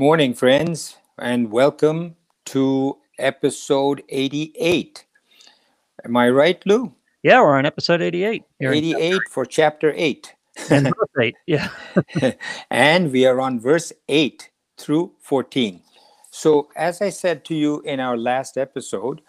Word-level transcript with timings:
Morning, 0.00 0.32
friends, 0.32 0.96
and 1.18 1.52
welcome 1.52 2.16
to 2.46 2.96
episode 3.18 4.02
88. 4.08 5.04
Am 6.06 6.16
I 6.16 6.30
right, 6.30 6.58
Lou? 6.64 6.94
Yeah, 7.22 7.42
we're 7.42 7.58
on 7.58 7.66
episode 7.66 8.00
88. 8.00 8.42
here 8.58 8.72
in 8.72 8.78
88 8.78 9.20
for 9.30 9.44
chapter 9.44 9.92
8. 9.94 10.34
and 10.70 10.86
verse 10.86 10.94
8. 11.20 11.36
Yeah. 11.44 11.68
and 12.70 13.12
we 13.12 13.26
are 13.26 13.42
on 13.42 13.60
verse 13.60 13.92
8 14.08 14.48
through 14.78 15.12
14. 15.20 15.82
So, 16.30 16.70
as 16.76 17.02
I 17.02 17.10
said 17.10 17.44
to 17.44 17.54
you 17.54 17.82
in 17.82 18.00
our 18.00 18.16
last 18.16 18.56
episode, 18.56 19.20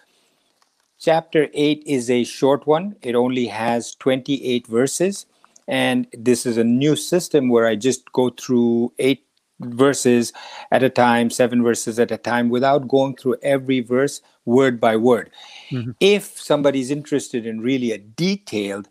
chapter 0.97 1.49
8 1.53 1.83
is 1.85 2.09
a 2.09 2.23
short 2.23 2.65
one. 2.65 2.95
It 3.01 3.13
only 3.13 3.47
has 3.47 3.93
28 3.95 4.67
verses. 4.67 5.25
And 5.67 6.07
this 6.13 6.45
is 6.45 6.57
a 6.57 6.63
new 6.63 6.95
system 6.95 7.49
where 7.49 7.65
I 7.67 7.75
just 7.75 8.09
go 8.13 8.29
through 8.29 8.93
eight 8.99 9.25
verses 9.65 10.33
at 10.71 10.83
a 10.83 10.89
time, 10.89 11.29
seven 11.29 11.63
verses 11.63 11.99
at 11.99 12.11
a 12.11 12.17
time, 12.17 12.49
without 12.49 12.87
going 12.87 13.15
through 13.15 13.37
every 13.41 13.79
verse 13.79 14.21
word 14.45 14.79
by 14.79 14.95
word. 14.95 15.29
Mhm. 15.71 15.95
If 15.99 16.39
somebody's 16.39 16.91
interested 16.91 17.45
in 17.45 17.61
really 17.61 17.91
a 17.91 17.97
detailed 17.97 18.87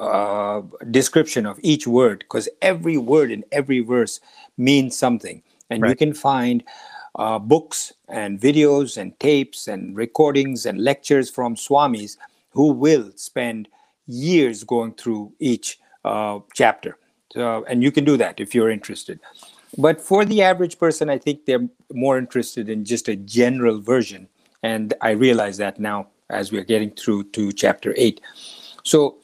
uh, 0.00 0.62
description 0.90 1.46
of 1.46 1.60
each 1.62 1.86
word, 1.86 2.20
because 2.20 2.48
every 2.60 2.96
word 2.96 3.30
in 3.30 3.44
every 3.52 3.80
verse 3.80 4.20
means 4.58 4.96
something, 4.96 5.42
and 5.70 5.86
you 5.86 5.94
can 5.94 6.12
find 6.12 6.64
uh, 7.16 7.38
books 7.38 7.92
and 8.08 8.40
videos 8.40 8.96
and 8.96 9.18
tapes 9.20 9.68
and 9.68 9.94
recordings 9.96 10.66
and 10.66 10.82
lectures 10.82 11.30
from 11.30 11.54
swamis 11.54 12.16
who 12.50 12.72
will 12.72 13.10
spend 13.16 13.68
years 14.06 14.64
going 14.64 14.92
through 14.94 15.32
each 15.38 15.78
uh, 16.04 16.38
chapter. 16.54 16.98
So, 17.32 17.64
and 17.68 17.82
you 17.82 17.92
can 17.92 18.04
do 18.04 18.16
that 18.16 18.40
if 18.40 18.54
you're 18.54 18.70
interested. 18.70 19.20
But 19.78 20.00
for 20.00 20.24
the 20.24 20.42
average 20.42 20.78
person, 20.78 21.08
I 21.08 21.18
think 21.18 21.46
they're 21.46 21.68
more 21.92 22.18
interested 22.18 22.68
in 22.68 22.84
just 22.84 23.08
a 23.08 23.16
general 23.16 23.80
version. 23.80 24.28
And 24.62 24.94
I 25.00 25.10
realize 25.10 25.56
that 25.56 25.80
now 25.80 26.08
as 26.32 26.50
we're 26.50 26.64
getting 26.64 26.90
through 26.90 27.24
to 27.24 27.52
chapter 27.52 27.94
8. 27.96 28.20
So, 28.84 29.18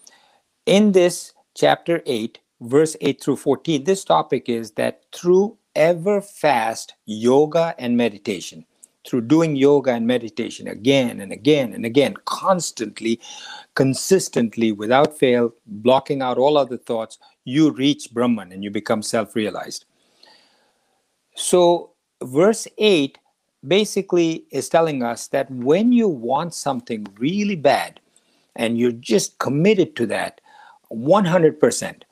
in 0.67 0.93
this 0.93 1.33
chapter 1.57 2.03
8, 2.07 2.39
verse 2.61 2.97
8 3.01 3.23
through 3.23 3.37
14, 3.37 3.85
this 3.85 4.05
topic 4.05 4.49
is 4.49 4.73
that 4.73 5.03
through 5.13 5.57
ever 5.75 6.21
fast 6.21 6.95
yoga 7.07 7.75
and 7.79 7.97
meditation, 7.97 8.65
through 9.07 9.23
doing 9.23 9.57
yoga 9.57 9.93
and 9.93 10.07
meditation 10.07 10.69
again 10.69 11.21
and 11.21 11.33
again 11.33 11.73
and 11.73 11.87
again, 11.87 12.15
constantly, 12.27 13.19
consistently, 13.75 14.73
without 14.73 15.19
fail, 15.19 15.55
blocking 15.67 16.21
out 16.21 16.37
all 16.37 16.59
other 16.59 16.77
thoughts, 16.77 17.19
you 17.45 17.71
reach 17.71 18.13
Brahman 18.13 18.53
and 18.53 18.63
you 18.63 18.71
become 18.71 19.03
self 19.03 19.35
realized. 19.35 19.87
So, 21.39 21.91
verse 22.21 22.67
8 22.79 23.17
basically 23.67 24.45
is 24.51 24.69
telling 24.69 25.05
us 25.05 25.29
that 25.29 25.49
when 25.53 25.93
you 25.93 26.09
want 26.09 26.53
something 26.53 27.07
really 27.17 27.55
bad 27.55 28.01
and 28.57 28.77
you're 28.77 28.91
just 28.91 29.39
committed 29.39 29.95
to 29.97 30.07
that 30.07 30.41
100%, 30.91 32.03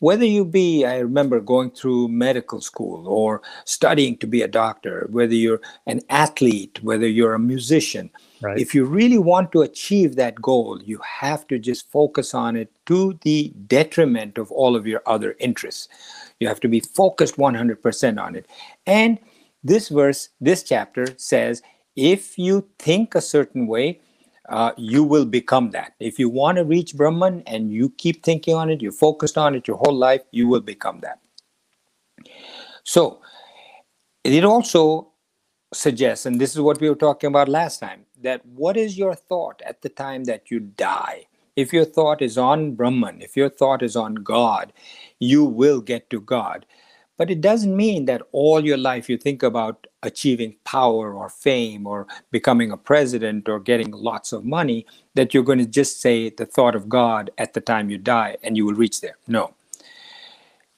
whether 0.00 0.26
you 0.26 0.44
be, 0.44 0.84
I 0.84 0.98
remember 0.98 1.40
going 1.40 1.70
through 1.70 2.08
medical 2.08 2.60
school 2.60 3.08
or 3.08 3.40
studying 3.64 4.18
to 4.18 4.26
be 4.26 4.42
a 4.42 4.48
doctor, 4.48 5.06
whether 5.10 5.34
you're 5.34 5.62
an 5.86 6.02
athlete, 6.10 6.82
whether 6.82 7.08
you're 7.08 7.32
a 7.32 7.38
musician, 7.38 8.10
Right. 8.42 8.58
if 8.58 8.74
you 8.74 8.84
really 8.84 9.16
want 9.16 9.50
to 9.52 9.62
achieve 9.62 10.16
that 10.16 10.34
goal, 10.42 10.82
you 10.82 10.98
have 10.98 11.46
to 11.46 11.58
just 11.58 11.90
focus 11.90 12.34
on 12.34 12.54
it 12.54 12.70
to 12.84 13.18
the 13.22 13.54
detriment 13.66 14.36
of 14.36 14.52
all 14.52 14.76
of 14.76 14.86
your 14.86 15.00
other 15.06 15.34
interests. 15.40 15.88
You 16.44 16.48
have 16.48 16.60
to 16.60 16.68
be 16.68 16.80
focused 16.80 17.38
100% 17.38 18.22
on 18.22 18.36
it. 18.36 18.46
And 18.84 19.18
this 19.62 19.88
verse, 19.88 20.28
this 20.42 20.62
chapter 20.62 21.06
says, 21.16 21.62
if 21.96 22.38
you 22.38 22.68
think 22.78 23.14
a 23.14 23.22
certain 23.22 23.66
way, 23.66 24.02
uh, 24.50 24.72
you 24.76 25.02
will 25.04 25.24
become 25.24 25.70
that. 25.70 25.94
If 26.00 26.18
you 26.18 26.28
want 26.28 26.58
to 26.58 26.64
reach 26.64 26.94
Brahman 26.94 27.44
and 27.46 27.72
you 27.72 27.88
keep 27.96 28.22
thinking 28.22 28.54
on 28.54 28.68
it, 28.68 28.82
you're 28.82 28.92
focused 28.92 29.38
on 29.38 29.54
it 29.54 29.66
your 29.66 29.78
whole 29.78 29.94
life, 29.94 30.20
you 30.32 30.46
will 30.46 30.60
become 30.60 31.00
that. 31.00 31.20
So, 32.82 33.22
it 34.22 34.44
also 34.44 35.12
suggests, 35.72 36.26
and 36.26 36.38
this 36.38 36.52
is 36.54 36.60
what 36.60 36.78
we 36.78 36.90
were 36.90 36.94
talking 36.94 37.28
about 37.28 37.48
last 37.48 37.80
time, 37.80 38.04
that 38.20 38.44
what 38.44 38.76
is 38.76 38.98
your 38.98 39.14
thought 39.14 39.62
at 39.64 39.80
the 39.80 39.88
time 39.88 40.24
that 40.24 40.50
you 40.50 40.60
die? 40.60 41.24
If 41.56 41.72
your 41.72 41.84
thought 41.84 42.22
is 42.22 42.36
on 42.36 42.74
Brahman, 42.74 43.22
if 43.22 43.36
your 43.36 43.48
thought 43.48 43.82
is 43.82 43.96
on 43.96 44.16
God, 44.16 44.72
you 45.20 45.44
will 45.44 45.80
get 45.80 46.10
to 46.10 46.20
God. 46.20 46.66
But 47.16 47.30
it 47.30 47.40
doesn't 47.40 47.76
mean 47.76 48.06
that 48.06 48.22
all 48.32 48.64
your 48.64 48.76
life 48.76 49.08
you 49.08 49.16
think 49.16 49.42
about 49.44 49.86
achieving 50.02 50.56
power 50.64 51.14
or 51.14 51.28
fame 51.28 51.86
or 51.86 52.08
becoming 52.32 52.72
a 52.72 52.76
president 52.76 53.48
or 53.48 53.60
getting 53.60 53.92
lots 53.92 54.32
of 54.32 54.44
money, 54.44 54.84
that 55.14 55.32
you're 55.32 55.44
going 55.44 55.60
to 55.60 55.66
just 55.66 56.00
say 56.00 56.30
the 56.30 56.44
thought 56.46 56.74
of 56.74 56.88
God 56.88 57.30
at 57.38 57.54
the 57.54 57.60
time 57.60 57.88
you 57.88 57.98
die 57.98 58.36
and 58.42 58.56
you 58.56 58.66
will 58.66 58.74
reach 58.74 59.00
there. 59.00 59.16
No. 59.28 59.54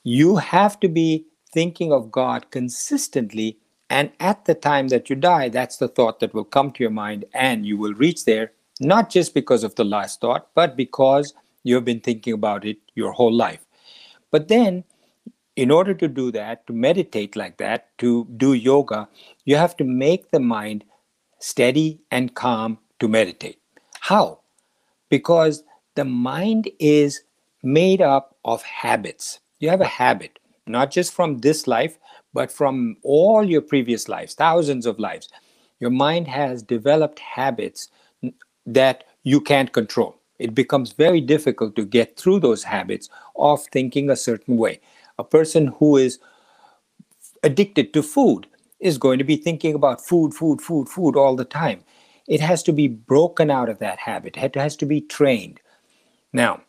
You 0.05 0.37
have 0.37 0.79
to 0.81 0.89
be 0.89 1.27
thinking 1.53 1.91
of 1.93 2.13
God 2.13 2.51
consistently. 2.51 3.59
And 3.89 4.13
at 4.21 4.45
the 4.45 4.55
time 4.55 4.89
that 4.89 5.09
you 5.09 5.17
die, 5.17 5.49
that's 5.49 5.79
the 5.79 5.89
thought 5.89 6.21
that 6.21 6.35
will 6.35 6.45
come 6.45 6.71
to 6.73 6.83
your 6.85 6.91
mind 6.91 7.25
and 7.33 7.65
you 7.65 7.79
will 7.79 7.95
reach 7.95 8.27
there, 8.27 8.53
not 8.81 9.11
just 9.11 9.35
because 9.35 9.65
of 9.65 9.75
the 9.75 9.85
last 9.85 10.21
thought, 10.21 10.49
but 10.55 10.77
because 10.77 11.35
you've 11.63 11.85
been 11.85 12.01
thinking 12.01 12.35
about 12.35 12.65
it 12.65 12.79
your 12.95 13.13
whole 13.13 13.33
life. 13.33 13.65
But 14.31 14.49
then, 14.49 14.85
in 15.57 15.71
order 15.71 15.95
to 15.95 16.09
do 16.09 16.31
that, 16.33 16.67
to 16.67 16.73
meditate 16.73 17.35
like 17.37 17.57
that, 17.57 17.97
to 17.99 18.27
do 18.37 18.53
yoga, 18.53 19.09
you 19.45 19.57
have 19.57 19.77
to 19.79 19.85
make 19.85 20.31
the 20.31 20.41
mind 20.41 20.85
steady 21.39 22.01
and 22.11 22.35
calm 22.35 22.79
to 23.01 23.09
meditate. 23.09 23.59
How? 24.01 24.41
Because 25.09 25.63
the 25.95 26.05
mind 26.05 26.71
is 26.79 27.23
made 27.63 28.03
up 28.03 28.37
of 28.45 28.63
habits. 28.63 29.41
You 29.59 29.71
have 29.71 29.81
a 29.81 29.87
habit, 29.87 30.39
not 30.67 30.91
just 30.91 31.15
from 31.15 31.39
this 31.39 31.67
life, 31.67 31.99
but 32.35 32.53
from 32.53 32.97
all 33.03 33.43
your 33.43 33.63
previous 33.63 34.09
lives, 34.09 34.35
thousands 34.35 34.85
of 34.85 34.99
lives. 34.99 35.29
Your 35.81 35.91
mind 35.91 36.29
has 36.29 36.63
developed 36.63 37.19
habits 37.19 37.89
that 38.67 39.05
you 39.23 39.41
can't 39.41 39.73
control. 39.73 40.17
It 40.39 40.55
becomes 40.55 40.93
very 40.93 41.21
difficult 41.21 41.77
to 41.77 41.85
get 41.85 42.17
through 42.17 42.41
those 42.41 42.65
habits 42.65 43.09
of 43.37 43.65
thinking 43.67 44.11
a 44.11 44.17
certain 44.17 44.57
way. 44.57 44.81
A 45.19 45.25
person 45.25 45.69
who 45.79 45.97
is 45.97 46.19
addicted 47.43 47.93
to 47.95 48.03
food 48.03 48.47
is 48.81 48.99
going 48.99 49.19
to 49.19 49.25
be 49.25 49.37
thinking 49.37 49.75
about 49.75 50.05
food, 50.05 50.35
food, 50.35 50.61
food, 50.61 50.89
food 50.89 51.17
all 51.17 51.37
the 51.37 51.45
time. 51.45 51.83
It 52.29 52.41
has 52.41 52.63
to 52.65 52.73
be 52.73 52.89
broken 52.89 53.51
out 53.51 53.69
of 53.69 53.79
that 53.79 53.99
habit, 53.99 54.37
it 54.37 54.55
has 54.57 54.77
to 54.77 54.87
be 54.87 55.01
trained. 55.01 55.61
Now, 56.33 56.61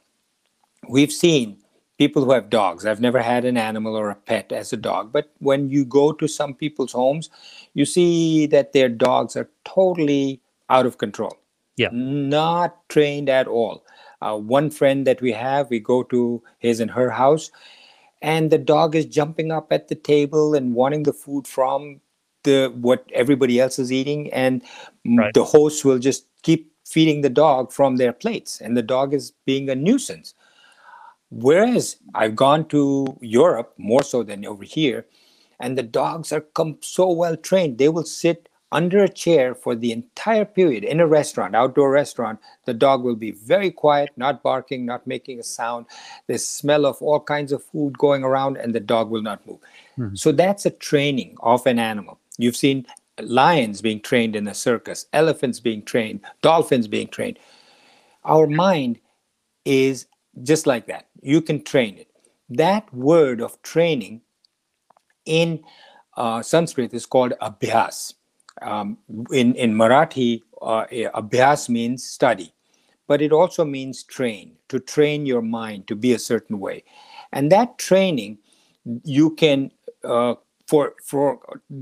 we've 0.88 1.12
seen 1.12 1.57
people 1.97 2.24
who 2.24 2.31
have 2.31 2.50
dogs. 2.50 2.86
I've 2.86 3.02
never 3.02 3.22
had 3.22 3.44
an 3.44 3.57
animal 3.57 3.96
or 3.96 4.09
a 4.09 4.16
pet 4.16 4.52
as 4.52 4.72
a 4.72 4.78
dog, 4.78 5.12
but 5.12 5.31
when 5.40 5.69
you 5.69 5.84
go 5.84 6.12
to 6.13 6.28
some 6.28 6.53
people's 6.53 6.91
homes, 6.91 7.30
you 7.74 7.86
see 7.86 8.46
that 8.47 8.72
their 8.72 8.88
dogs 8.88 9.36
are 9.36 9.50
totally 9.66 10.41
out 10.69 10.86
of 10.86 11.00
control. 11.00 11.38
Yeah. 11.78 11.90
Not 11.92 12.88
trained 12.90 13.30
at 13.30 13.48
all. 13.48 13.86
Uh, 14.22 14.38
one 14.38 14.70
friend 14.72 15.08
that 15.08 15.22
we 15.22 15.32
have, 15.32 15.70
we 15.70 15.80
go 15.80 16.04
to 16.04 16.44
his 16.60 16.80
and 16.80 16.92
her 16.92 17.12
house, 17.12 17.51
and 18.22 18.50
the 18.51 18.57
dog 18.57 18.96
is 18.96 19.06
jumping 19.06 19.51
up 19.51 19.72
at 19.72 19.88
the 19.88 19.96
table 19.96 20.56
and 20.56 20.74
wanting 20.74 21.04
the 21.04 21.13
food 21.13 21.48
from 21.48 22.01
the 22.44 22.74
what 22.75 23.06
everybody 23.13 23.60
else 23.60 23.80
is 23.80 23.92
eating 23.92 24.31
and 24.34 24.63
Right. 25.06 25.34
the 25.34 25.44
host 25.44 25.86
will 25.86 26.00
just 26.00 26.25
keep 26.44 26.72
feeding 26.86 27.22
the 27.22 27.30
dog 27.30 27.72
from 27.72 27.98
their 27.98 28.13
plates 28.13 28.62
and 28.62 28.75
the 28.78 28.81
dog 28.84 29.13
is 29.13 29.34
being 29.46 29.69
a 29.69 29.75
nuisance 29.75 30.34
whereas 31.30 31.98
i've 32.16 32.36
gone 32.36 32.66
to 32.69 33.18
europe 33.22 33.74
more 33.78 34.04
so 34.04 34.24
than 34.24 34.46
over 34.46 34.63
here 34.63 35.06
and 35.60 35.78
the 35.78 35.84
dogs 35.84 36.31
are 36.31 36.42
come 36.42 36.78
so 36.81 37.12
well 37.12 37.36
trained 37.36 37.78
they 37.78 37.90
will 37.90 38.04
sit 38.06 38.48
under 38.72 39.04
a 39.04 39.10
chair 39.10 39.56
for 39.56 39.75
the 39.75 39.92
entire 39.92 40.44
period 40.44 40.84
in 40.84 41.00
a 41.00 41.08
restaurant 41.08 41.56
outdoor 41.56 41.90
restaurant 41.90 42.40
the 42.66 42.74
dog 42.74 43.04
will 43.04 43.16
be 43.16 43.31
very 43.31 43.72
quiet 43.72 44.10
not 44.18 44.44
barking 44.44 44.86
not 44.86 45.08
making 45.08 45.40
a 45.40 45.44
sound. 45.44 45.86
The 46.28 46.38
smell 46.38 46.86
of 46.86 47.02
all 47.02 47.19
kinds 47.19 47.52
of 47.52 47.64
food 47.64 47.98
going 47.98 48.24
around 48.24 48.58
and 48.58 48.75
the 48.75 48.80
dog 48.80 49.10
will 49.10 49.22
not 49.22 49.46
move. 49.48 49.60
Mhm. 49.98 50.18
so 50.18 50.31
that's 50.31 50.66
a 50.66 50.69
training 50.72 51.36
of 51.40 51.66
an 51.66 51.80
animal. 51.80 52.19
You've 52.38 52.58
seen 52.58 52.86
lions 53.19 53.81
being 53.81 54.02
trained 54.02 54.36
in 54.36 54.48
a 54.48 54.54
circus 54.54 55.08
elephants 55.13 55.60
being 55.60 55.84
trained 55.84 56.22
dolphins 56.42 56.88
being 56.88 57.08
trained. 57.08 57.40
Our 58.25 58.48
mind 58.48 59.00
is 59.63 60.08
just 60.44 60.68
like 60.68 60.88
that. 60.88 61.08
You 61.22 61.42
can 61.42 61.63
train 61.63 61.98
it. 61.98 62.10
That 62.50 62.94
word 62.94 63.42
of 63.42 63.62
training 63.62 64.22
in 65.25 65.63
uh, 66.16 66.42
sanskrit 66.42 66.94
is 66.94 67.06
called 67.06 67.34
abhyas 67.42 68.13
um, 68.62 68.98
in 69.31 69.56
in 69.56 69.74
marathi 69.74 70.42
uh, 70.62 70.86
abhyas 71.13 71.69
means 71.69 72.06
study 72.06 72.54
but 73.07 73.21
it 73.21 73.31
also 73.31 73.63
means 73.63 74.04
train 74.04 74.51
to 74.68 74.80
train 74.80 75.25
your 75.25 75.42
mind 75.42 75.88
to 75.88 75.95
be 75.95 76.13
a 76.13 76.19
certain 76.19 76.59
way 76.59 76.83
and 77.31 77.51
that 77.51 77.77
training 77.77 78.38
you 79.04 79.31
can 79.36 79.71
uh, 80.04 80.36
for 80.68 80.95
for 81.04 81.39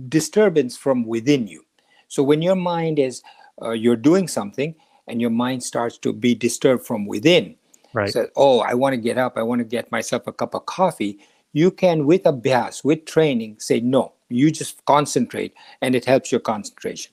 disturbance 0.07 0.77
from 0.77 1.05
within 1.05 1.47
you. 1.47 1.63
So 2.07 2.23
when 2.23 2.41
your 2.41 2.55
mind 2.55 2.99
is 2.99 3.21
uh, 3.61 3.71
you're 3.71 3.95
doing 3.95 4.27
something 4.27 4.75
and 5.07 5.21
your 5.21 5.29
mind 5.29 5.63
starts 5.63 5.97
to 5.99 6.13
be 6.13 6.35
disturbed 6.35 6.85
from 6.85 7.05
within, 7.05 7.55
right? 7.93 8.11
So, 8.11 8.27
oh, 8.35 8.59
I 8.59 8.73
want 8.73 8.93
to 8.93 8.97
get 8.97 9.17
up. 9.17 9.37
I 9.37 9.43
want 9.43 9.59
to 9.59 9.65
get 9.65 9.91
myself 9.91 10.27
a 10.27 10.33
cup 10.33 10.55
of 10.55 10.65
coffee. 10.65 11.19
You 11.53 11.71
can, 11.71 12.05
with 12.05 12.23
abhyas, 12.23 12.83
with 12.83 13.05
training, 13.05 13.57
say 13.59 13.79
no. 13.79 14.13
You 14.29 14.51
just 14.51 14.83
concentrate, 14.85 15.53
and 15.81 15.95
it 15.95 16.05
helps 16.05 16.31
your 16.31 16.41
concentration. 16.41 17.11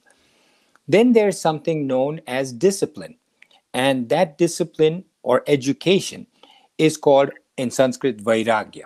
Then 0.89 1.13
there's 1.13 1.41
something 1.41 1.87
known 1.87 2.21
as 2.27 2.53
discipline, 2.53 3.17
and 3.75 4.09
that 4.09 4.39
discipline 4.39 5.05
or 5.23 5.45
education 5.47 6.27
is 6.79 6.97
called 6.97 7.31
in 7.57 7.71
Sanskrit 7.71 8.23
vairagya. 8.23 8.85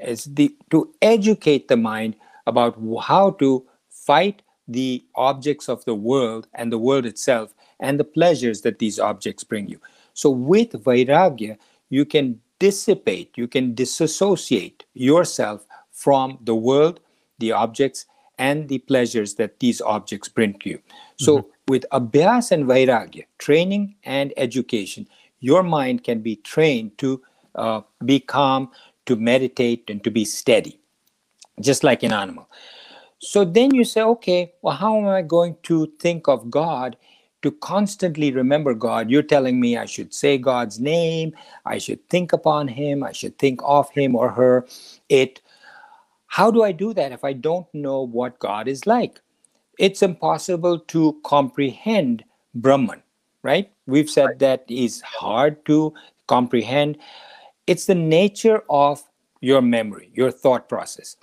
It's 0.00 0.24
the 0.24 0.54
to 0.70 0.92
educate 1.02 1.68
the 1.68 1.76
mind 1.76 2.16
about 2.46 2.78
how 3.02 3.30
to 3.32 3.66
fight 3.90 4.42
the 4.68 5.04
objects 5.14 5.68
of 5.68 5.84
the 5.84 5.94
world 5.94 6.48
and 6.54 6.72
the 6.72 6.78
world 6.78 7.06
itself 7.06 7.54
and 7.80 8.00
the 8.00 8.04
pleasures 8.04 8.62
that 8.62 8.78
these 8.78 8.98
objects 8.98 9.44
bring 9.44 9.68
you. 9.68 9.80
So 10.14 10.30
with 10.30 10.72
vairagya, 10.72 11.58
you 11.90 12.04
can 12.04 12.40
dissipate, 12.58 13.36
you 13.36 13.48
can 13.48 13.74
disassociate 13.74 14.84
yourself 14.94 15.66
from 15.90 16.38
the 16.42 16.54
world, 16.54 17.00
the 17.38 17.52
objects, 17.52 18.06
and 18.38 18.68
the 18.68 18.78
pleasures 18.78 19.34
that 19.34 19.60
these 19.60 19.80
objects 19.80 20.28
bring 20.28 20.58
to 20.58 20.70
you. 20.70 20.80
So 21.16 21.38
mm-hmm. 21.38 21.48
with 21.68 21.86
abhyas 21.92 22.50
and 22.50 22.64
vairagya, 22.64 23.24
training 23.38 23.94
and 24.04 24.32
education, 24.36 25.06
your 25.40 25.62
mind 25.62 26.04
can 26.04 26.20
be 26.20 26.36
trained 26.36 26.96
to 26.98 27.22
uh, 27.54 27.82
be 28.04 28.18
calm, 28.18 28.70
to 29.06 29.16
meditate, 29.16 29.88
and 29.88 30.02
to 30.02 30.10
be 30.10 30.24
steady, 30.24 30.80
just 31.60 31.84
like 31.84 32.02
an 32.02 32.12
animal. 32.12 32.48
So 33.18 33.44
then 33.44 33.74
you 33.74 33.84
say, 33.84 34.02
okay, 34.02 34.52
well, 34.62 34.74
how 34.74 34.98
am 34.98 35.06
I 35.06 35.22
going 35.22 35.56
to 35.64 35.86
think 36.00 36.28
of 36.28 36.50
God? 36.50 36.96
To 37.42 37.52
constantly 37.52 38.32
remember 38.32 38.74
God, 38.74 39.10
you're 39.10 39.22
telling 39.22 39.60
me 39.60 39.76
I 39.76 39.84
should 39.84 40.14
say 40.14 40.38
God's 40.38 40.80
name, 40.80 41.34
I 41.66 41.76
should 41.78 42.08
think 42.08 42.32
upon 42.32 42.68
Him, 42.68 43.04
I 43.04 43.12
should 43.12 43.38
think 43.38 43.60
of 43.62 43.90
Him 43.90 44.16
or 44.16 44.30
her, 44.30 44.66
it. 45.08 45.40
How 46.34 46.50
do 46.50 46.64
I 46.64 46.72
do 46.72 46.92
that 46.94 47.12
if 47.12 47.22
I 47.22 47.32
don't 47.32 47.72
know 47.72 48.02
what 48.02 48.40
God 48.40 48.66
is 48.66 48.88
like? 48.88 49.20
It's 49.78 50.02
impossible 50.02 50.80
to 50.80 51.20
comprehend 51.24 52.24
Brahman, 52.56 53.04
right? 53.44 53.70
We've 53.86 54.10
said 54.10 54.24
right. 54.24 54.38
that 54.40 54.64
is 54.68 55.00
hard 55.02 55.64
to 55.66 55.94
comprehend. 56.26 56.98
It's 57.68 57.86
the 57.86 57.94
nature 57.94 58.64
of 58.68 59.00
your 59.42 59.62
memory, 59.62 60.10
your 60.12 60.32
thought 60.32 60.68
process. 60.68 61.14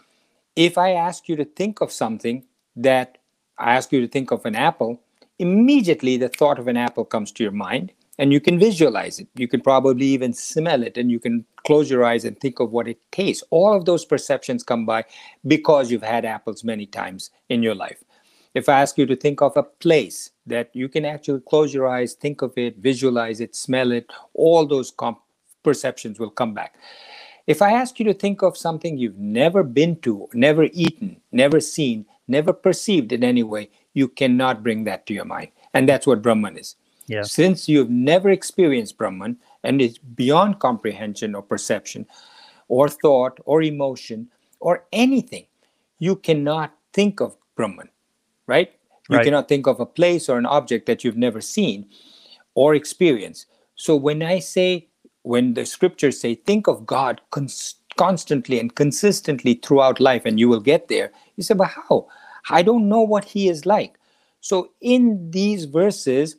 If 0.56 0.78
I 0.78 0.92
ask 0.92 1.28
you 1.28 1.36
to 1.36 1.44
think 1.44 1.82
of 1.82 1.92
something 1.92 2.46
that 2.78 3.18
I 3.58 3.76
ask 3.76 3.92
you 3.92 4.00
to 4.00 4.08
think 4.08 4.32
of 4.32 4.46
an 4.46 4.56
apple, 4.56 5.04
immediately 5.40 6.16
the 6.16 6.30
thought 6.30 6.58
of 6.58 6.70
an 6.70 6.78
apple 6.78 7.04
comes 7.04 7.34
to 7.34 7.44
your 7.44 7.52
mind 7.52 7.92
and 8.18 8.32
you 8.32 8.40
can 8.40 8.58
visualize 8.58 9.20
it. 9.20 9.28
You 9.36 9.50
can 9.50 9.60
probably 9.60 10.06
even 10.06 10.32
smell 10.32 10.84
it 10.84 10.96
and 10.96 11.12
you 11.12 11.20
can 11.20 11.46
close 11.66 11.90
your 11.90 12.04
eyes 12.04 12.26
and 12.26 12.40
think 12.40 12.60
of 12.60 12.72
what 12.72 12.88
it 12.88 13.00
tastes. 13.12 13.44
All 13.50 13.76
of 13.76 13.86
those 13.86 14.06
perceptions 14.06 14.64
come 14.64 14.86
by 14.86 15.06
because 15.46 15.92
you've 15.92 16.04
had 16.04 16.26
apples 16.26 16.64
many 16.64 16.86
times 16.86 17.32
in 17.50 17.64
your 17.64 17.76
life. 17.76 18.04
If 18.54 18.68
I 18.68 18.82
ask 18.82 18.98
you 18.98 19.06
to 19.06 19.16
think 19.16 19.42
of 19.42 19.56
a 19.56 19.64
place 19.64 20.32
that 20.46 20.70
you 20.74 20.90
can 20.90 21.06
actually 21.06 21.42
close 21.48 21.74
your 21.74 21.88
eyes, 21.88 22.14
think 22.14 22.42
of 22.42 22.54
it, 22.58 22.78
visualize 22.78 23.40
it, 23.40 23.56
smell 23.56 23.92
it, 23.92 24.12
all 24.34 24.66
those 24.66 24.92
comp- 24.92 25.22
perceptions 25.64 26.20
will 26.20 26.30
come 26.30 26.54
back. 26.54 26.76
If 27.48 27.62
I 27.62 27.72
ask 27.72 28.00
you 28.00 28.06
to 28.06 28.14
think 28.14 28.42
of 28.42 28.58
something 28.58 28.98
you've 28.98 29.18
never 29.18 29.64
been 29.64 30.00
to, 30.02 30.28
never 30.34 30.68
eaten, 30.74 31.22
never 31.32 31.60
seen, 31.60 32.06
never 32.28 32.54
perceived 32.54 33.12
in 33.12 33.24
any 33.24 33.44
way, 33.44 33.70
you 33.94 34.08
cannot 34.08 34.64
bring 34.64 34.84
that 34.86 35.06
to 35.08 35.14
your 35.14 35.26
mind. 35.26 35.50
And 35.74 35.88
that's 35.88 36.06
what 36.06 36.22
Brahman 36.22 36.58
is. 36.58 36.76
Yeah. 37.08 37.24
Since 37.24 37.68
you've 37.68 37.90
never 37.90 38.30
experienced 38.30 38.98
Brahman 38.98 39.38
and 39.64 39.82
it's 39.82 39.98
beyond 39.98 40.60
comprehension 40.60 41.36
or 41.36 41.42
perception 41.42 42.06
or 42.68 42.90
thought 42.90 43.40
or 43.46 43.62
emotion 43.62 44.30
or 44.60 44.86
anything, 44.92 45.46
you 46.00 46.16
cannot 46.16 46.74
think 46.94 47.20
of 47.20 47.36
Brahman, 47.56 47.90
right? 48.48 48.72
You 49.10 49.18
right. 49.18 49.24
cannot 49.24 49.48
think 49.48 49.68
of 49.68 49.80
a 49.80 49.86
place 49.86 50.30
or 50.30 50.38
an 50.38 50.46
object 50.46 50.86
that 50.86 51.04
you've 51.04 51.18
never 51.18 51.42
seen 51.42 51.90
or 52.56 52.76
experienced. 52.76 53.48
So 53.76 53.96
when 53.96 54.22
I 54.22 54.40
say, 54.40 54.88
when 55.24 55.54
the 55.54 55.66
scriptures 55.66 56.20
say, 56.20 56.36
think 56.36 56.68
of 56.68 56.86
God 56.86 57.22
cons- 57.32 57.76
constantly 57.98 58.60
and 58.60 58.74
consistently 58.74 59.56
throughout 59.56 60.00
life 60.00 60.24
and 60.26 60.40
you 60.40 60.48
will 60.50 60.60
get 60.60 60.88
there, 60.88 61.12
you 61.36 61.44
say, 61.44 61.54
but 61.54 61.68
how? 61.68 62.08
I 62.50 62.62
don't 62.62 62.90
know 62.90 63.02
what 63.02 63.26
he 63.26 63.50
is 63.50 63.66
like. 63.66 63.98
So 64.40 64.72
in 64.82 65.30
these 65.32 65.66
verses, 65.66 66.38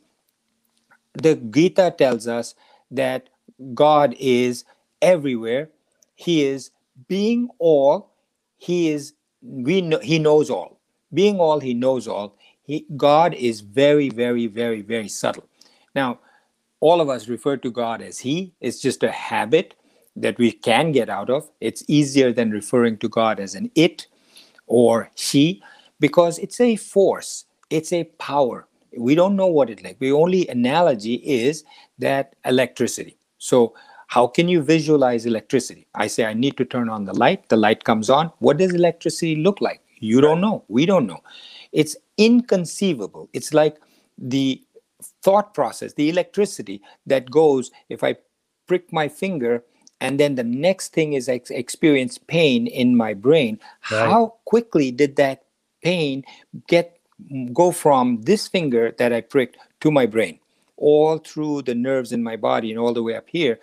the 1.13 1.35
Gita 1.35 1.95
tells 1.97 2.27
us 2.27 2.55
that 2.93 3.29
God 3.73 4.15
is 4.19 4.65
everywhere. 5.01 5.69
He 6.15 6.43
is 6.43 6.71
being 7.07 7.49
all. 7.59 8.11
He 8.57 8.89
is 8.89 9.13
we 9.41 9.81
know 9.81 9.99
he 9.99 10.19
knows 10.19 10.49
all. 10.49 10.79
Being 11.13 11.39
all, 11.39 11.59
he 11.59 11.73
knows 11.73 12.07
all. 12.07 12.35
He, 12.63 12.85
God 12.95 13.33
is 13.35 13.61
very, 13.61 14.09
very, 14.09 14.47
very, 14.47 14.81
very 14.81 15.09
subtle. 15.09 15.47
Now, 15.93 16.19
all 16.79 17.01
of 17.01 17.09
us 17.09 17.27
refer 17.27 17.57
to 17.57 17.71
God 17.71 18.01
as 18.01 18.19
He. 18.19 18.53
It's 18.59 18.79
just 18.79 19.03
a 19.03 19.11
habit 19.11 19.75
that 20.15 20.37
we 20.37 20.51
can 20.51 20.91
get 20.91 21.09
out 21.09 21.29
of. 21.29 21.49
It's 21.61 21.83
easier 21.87 22.31
than 22.33 22.51
referring 22.51 22.97
to 22.99 23.09
God 23.09 23.39
as 23.39 23.55
an 23.55 23.71
it 23.75 24.07
or 24.67 25.11
she 25.15 25.61
because 25.99 26.39
it's 26.39 26.59
a 26.59 26.75
force, 26.75 27.45
it's 27.69 27.93
a 27.93 28.05
power. 28.19 28.67
We 28.97 29.15
don't 29.15 29.35
know 29.35 29.47
what 29.47 29.69
it 29.69 29.83
like. 29.83 29.99
The 29.99 30.11
only 30.11 30.47
analogy 30.47 31.15
is 31.15 31.63
that 31.99 32.35
electricity. 32.45 33.17
So, 33.37 33.73
how 34.07 34.27
can 34.27 34.47
you 34.47 34.61
visualize 34.61 35.25
electricity? 35.25 35.87
I 35.95 36.07
say, 36.07 36.25
I 36.25 36.33
need 36.33 36.55
to 36.57 36.65
turn 36.65 36.87
on 36.87 37.05
the 37.05 37.13
light. 37.13 37.49
The 37.49 37.57
light 37.57 37.83
comes 37.83 38.09
on. 38.09 38.31
What 38.39 38.57
does 38.57 38.73
electricity 38.73 39.37
look 39.37 39.59
like? 39.59 39.81
You 39.99 40.21
don't 40.21 40.41
know. 40.41 40.65
We 40.67 40.85
don't 40.85 41.07
know. 41.07 41.21
It's 41.71 41.95
inconceivable. 42.17 43.29
It's 43.33 43.53
like 43.53 43.77
the 44.17 44.61
thought 45.23 45.53
process, 45.53 45.93
the 45.93 46.09
electricity 46.09 46.81
that 47.07 47.31
goes 47.31 47.71
if 47.89 48.03
I 48.03 48.17
prick 48.67 48.93
my 48.93 49.07
finger 49.07 49.63
and 50.03 50.19
then 50.19 50.35
the 50.35 50.43
next 50.43 50.93
thing 50.93 51.13
is 51.13 51.29
I 51.29 51.41
experience 51.49 52.17
pain 52.17 52.67
in 52.67 52.95
my 52.95 53.13
brain. 53.13 53.59
Right. 53.89 54.09
How 54.09 54.35
quickly 54.45 54.91
did 54.91 55.15
that 55.15 55.43
pain 55.81 56.23
get 56.67 56.99
go 57.53 57.71
from 57.71 58.21
this 58.21 58.47
finger 58.47 58.93
that 58.97 59.13
I 59.13 59.21
pricked 59.21 59.57
to 59.81 59.91
my 59.91 60.05
brain, 60.05 60.39
all 60.77 61.17
through 61.17 61.63
the 61.63 61.75
nerves 61.75 62.11
in 62.11 62.23
my 62.23 62.35
body 62.35 62.71
and 62.71 62.79
all 62.79 62.93
the 62.93 63.03
way 63.03 63.15
up 63.15 63.29
here, 63.29 63.59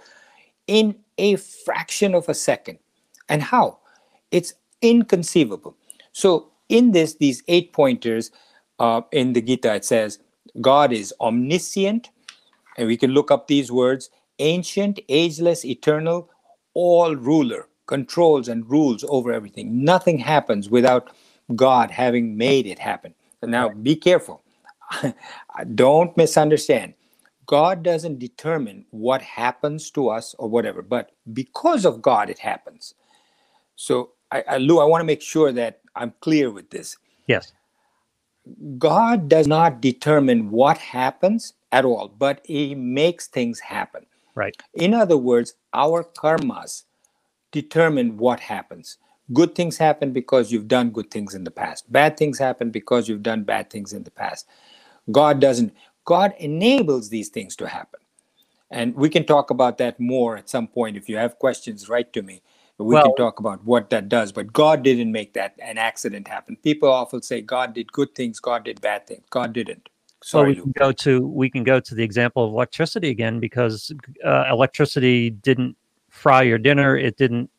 in 0.66 0.96
a 1.18 1.36
fraction 1.36 2.14
of 2.14 2.28
a 2.28 2.34
second. 2.34 2.78
And 3.28 3.42
how? 3.42 3.78
It's 4.30 4.54
inconceivable. 4.82 5.76
So 6.12 6.50
in 6.68 6.92
this, 6.92 7.16
these 7.16 7.42
eight 7.48 7.72
pointers 7.72 8.30
uh, 8.78 9.02
in 9.12 9.32
the 9.32 9.42
Gita, 9.42 9.74
it 9.74 9.84
says 9.84 10.18
God 10.60 10.92
is 10.92 11.14
omniscient, 11.20 12.10
and 12.76 12.86
we 12.88 12.96
can 12.96 13.10
look 13.10 13.30
up 13.30 13.46
these 13.46 13.70
words: 13.70 14.10
ancient, 14.38 15.00
ageless, 15.08 15.64
eternal, 15.64 16.30
all 16.74 17.14
ruler, 17.14 17.68
controls 17.86 18.48
and 18.48 18.68
rules 18.70 19.04
over 19.08 19.32
everything. 19.32 19.84
Nothing 19.84 20.18
happens 20.18 20.70
without 20.70 21.10
God 21.54 21.90
having 21.90 22.36
made 22.36 22.66
it 22.66 22.78
happen. 22.78 23.14
Now, 23.42 23.70
be 23.70 23.96
careful. 23.96 24.42
Don't 25.74 26.16
misunderstand. 26.16 26.94
God 27.46 27.82
doesn't 27.82 28.18
determine 28.18 28.86
what 28.90 29.22
happens 29.22 29.90
to 29.92 30.08
us 30.08 30.34
or 30.38 30.48
whatever, 30.48 30.82
but 30.82 31.10
because 31.32 31.84
of 31.84 32.00
God, 32.02 32.30
it 32.30 32.38
happens. 32.38 32.94
So, 33.76 34.12
I, 34.30 34.44
I, 34.46 34.56
Lou, 34.58 34.78
I 34.78 34.84
want 34.84 35.00
to 35.00 35.06
make 35.06 35.22
sure 35.22 35.50
that 35.52 35.80
I'm 35.96 36.12
clear 36.20 36.50
with 36.50 36.70
this. 36.70 36.96
Yes. 37.26 37.52
God 38.78 39.28
does 39.28 39.46
not 39.46 39.80
determine 39.80 40.50
what 40.50 40.78
happens 40.78 41.54
at 41.72 41.84
all, 41.84 42.08
but 42.08 42.40
He 42.44 42.74
makes 42.74 43.26
things 43.26 43.58
happen. 43.60 44.06
Right. 44.34 44.56
In 44.74 44.94
other 44.94 45.16
words, 45.16 45.54
our 45.74 46.04
karmas 46.04 46.84
determine 47.52 48.16
what 48.16 48.40
happens. 48.40 48.98
Good 49.32 49.54
things 49.54 49.78
happen 49.78 50.12
because 50.12 50.50
you've 50.50 50.68
done 50.68 50.90
good 50.90 51.10
things 51.10 51.34
in 51.34 51.44
the 51.44 51.50
past. 51.50 51.90
Bad 51.92 52.16
things 52.16 52.38
happen 52.38 52.70
because 52.70 53.08
you've 53.08 53.22
done 53.22 53.44
bad 53.44 53.70
things 53.70 53.92
in 53.92 54.02
the 54.02 54.10
past. 54.10 54.46
God 55.10 55.40
doesn't, 55.40 55.72
God 56.04 56.34
enables 56.38 57.08
these 57.08 57.28
things 57.28 57.54
to 57.56 57.68
happen. 57.68 58.00
And 58.70 58.94
we 58.94 59.08
can 59.08 59.24
talk 59.24 59.50
about 59.50 59.78
that 59.78 59.98
more 59.98 60.36
at 60.36 60.48
some 60.48 60.68
point. 60.68 60.96
If 60.96 61.08
you 61.08 61.16
have 61.16 61.38
questions, 61.38 61.88
write 61.88 62.12
to 62.12 62.22
me. 62.22 62.42
We 62.78 62.94
well, 62.94 63.02
can 63.02 63.16
talk 63.16 63.40
about 63.40 63.62
what 63.64 63.90
that 63.90 64.08
does. 64.08 64.32
But 64.32 64.52
God 64.52 64.82
didn't 64.82 65.12
make 65.12 65.34
that 65.34 65.54
an 65.60 65.76
accident 65.76 66.26
happen. 66.28 66.56
People 66.56 66.90
often 66.90 67.20
say 67.20 67.42
God 67.42 67.74
did 67.74 67.92
good 67.92 68.14
things, 68.14 68.40
God 68.40 68.64
did 68.64 68.80
bad 68.80 69.06
things. 69.06 69.24
God 69.28 69.52
didn't. 69.52 69.88
Sorry, 70.22 70.54
well, 70.54 70.54
we 70.54 70.62
can 70.62 70.72
go 70.78 70.92
to 70.92 71.26
we 71.26 71.50
can 71.50 71.64
go 71.64 71.80
to 71.80 71.94
the 71.94 72.02
example 72.02 72.44
of 72.44 72.52
electricity 72.52 73.10
again 73.10 73.40
because 73.40 73.92
uh, 74.24 74.44
electricity 74.50 75.30
didn't 75.30 75.76
fry 76.08 76.42
your 76.42 76.58
dinner. 76.58 76.96
It 76.96 77.16
didn't 77.16 77.50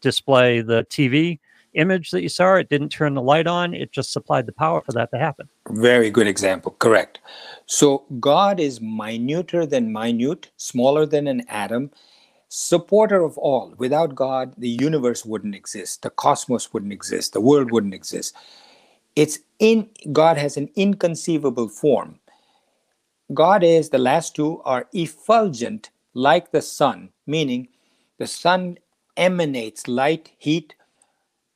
display 0.00 0.60
the 0.60 0.84
TV. 0.90 1.38
image 1.74 2.10
that 2.10 2.22
you 2.22 2.28
saw, 2.28 2.54
it 2.54 2.68
didn't 2.68 2.88
turn 2.88 3.14
the 3.14 3.22
light 3.22 3.46
on, 3.46 3.74
it 3.74 3.92
just 3.92 4.12
supplied 4.12 4.46
the 4.46 4.52
power 4.52 4.80
for 4.80 4.92
that 4.92 5.10
to 5.10 5.18
happen. 5.18 5.48
Very 5.70 6.10
good 6.10 6.26
example. 6.26 6.74
Correct. 6.78 7.20
So 7.66 8.04
God 8.20 8.58
is 8.60 8.80
minuter 8.80 9.66
than 9.66 9.92
minute, 9.92 10.50
smaller 10.56 11.06
than 11.06 11.26
an 11.26 11.42
atom, 11.48 11.90
supporter 12.48 13.22
of 13.22 13.36
all. 13.38 13.74
Without 13.78 14.14
God, 14.14 14.54
the 14.58 14.70
universe 14.80 15.24
wouldn't 15.24 15.54
exist, 15.54 16.02
the 16.02 16.10
cosmos 16.10 16.72
wouldn't 16.72 16.92
exist, 16.92 17.32
the 17.32 17.40
world 17.40 17.70
wouldn't 17.70 17.94
exist. 17.94 18.34
It's 19.14 19.40
in 19.58 19.88
God 20.12 20.36
has 20.36 20.56
an 20.56 20.70
inconceivable 20.74 21.68
form. 21.68 22.20
God 23.34 23.62
is 23.62 23.90
the 23.90 23.98
last 23.98 24.34
two 24.34 24.62
are 24.64 24.88
effulgent 24.92 25.90
like 26.14 26.50
the 26.50 26.62
sun, 26.62 27.10
meaning 27.26 27.68
the 28.18 28.26
sun 28.26 28.78
emanates 29.18 29.86
light, 29.86 30.30
heat 30.38 30.74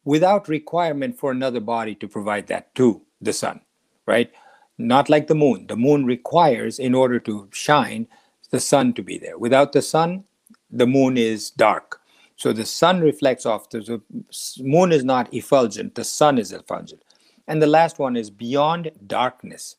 without 0.04 0.48
requirement 0.48 1.18
for 1.18 1.30
another 1.30 1.60
body 1.60 1.94
to 1.94 2.08
provide 2.08 2.48
that 2.48 2.74
to 2.74 3.00
the 3.20 3.32
sun, 3.32 3.60
right? 4.04 4.30
Not 4.76 5.08
like 5.08 5.28
the 5.28 5.34
moon. 5.34 5.66
The 5.68 5.76
moon 5.76 6.04
requires, 6.04 6.78
in 6.78 6.94
order 6.94 7.20
to 7.20 7.48
shine, 7.52 8.08
the 8.50 8.60
sun 8.60 8.92
to 8.94 9.02
be 9.02 9.16
there. 9.16 9.38
Without 9.38 9.72
the 9.72 9.82
sun, 9.82 10.24
the 10.70 10.86
moon 10.86 11.16
is 11.16 11.50
dark. 11.50 12.00
So 12.36 12.52
the 12.52 12.66
sun 12.66 13.00
reflects 13.00 13.46
off. 13.46 13.70
The 13.70 14.02
moon 14.58 14.90
is 14.90 15.04
not 15.04 15.32
effulgent, 15.32 15.94
the 15.94 16.04
sun 16.04 16.38
is 16.38 16.52
effulgent. 16.52 17.02
And 17.46 17.62
the 17.62 17.66
last 17.66 17.98
one 17.98 18.16
is 18.16 18.30
beyond 18.30 18.90
darkness. 19.06 19.76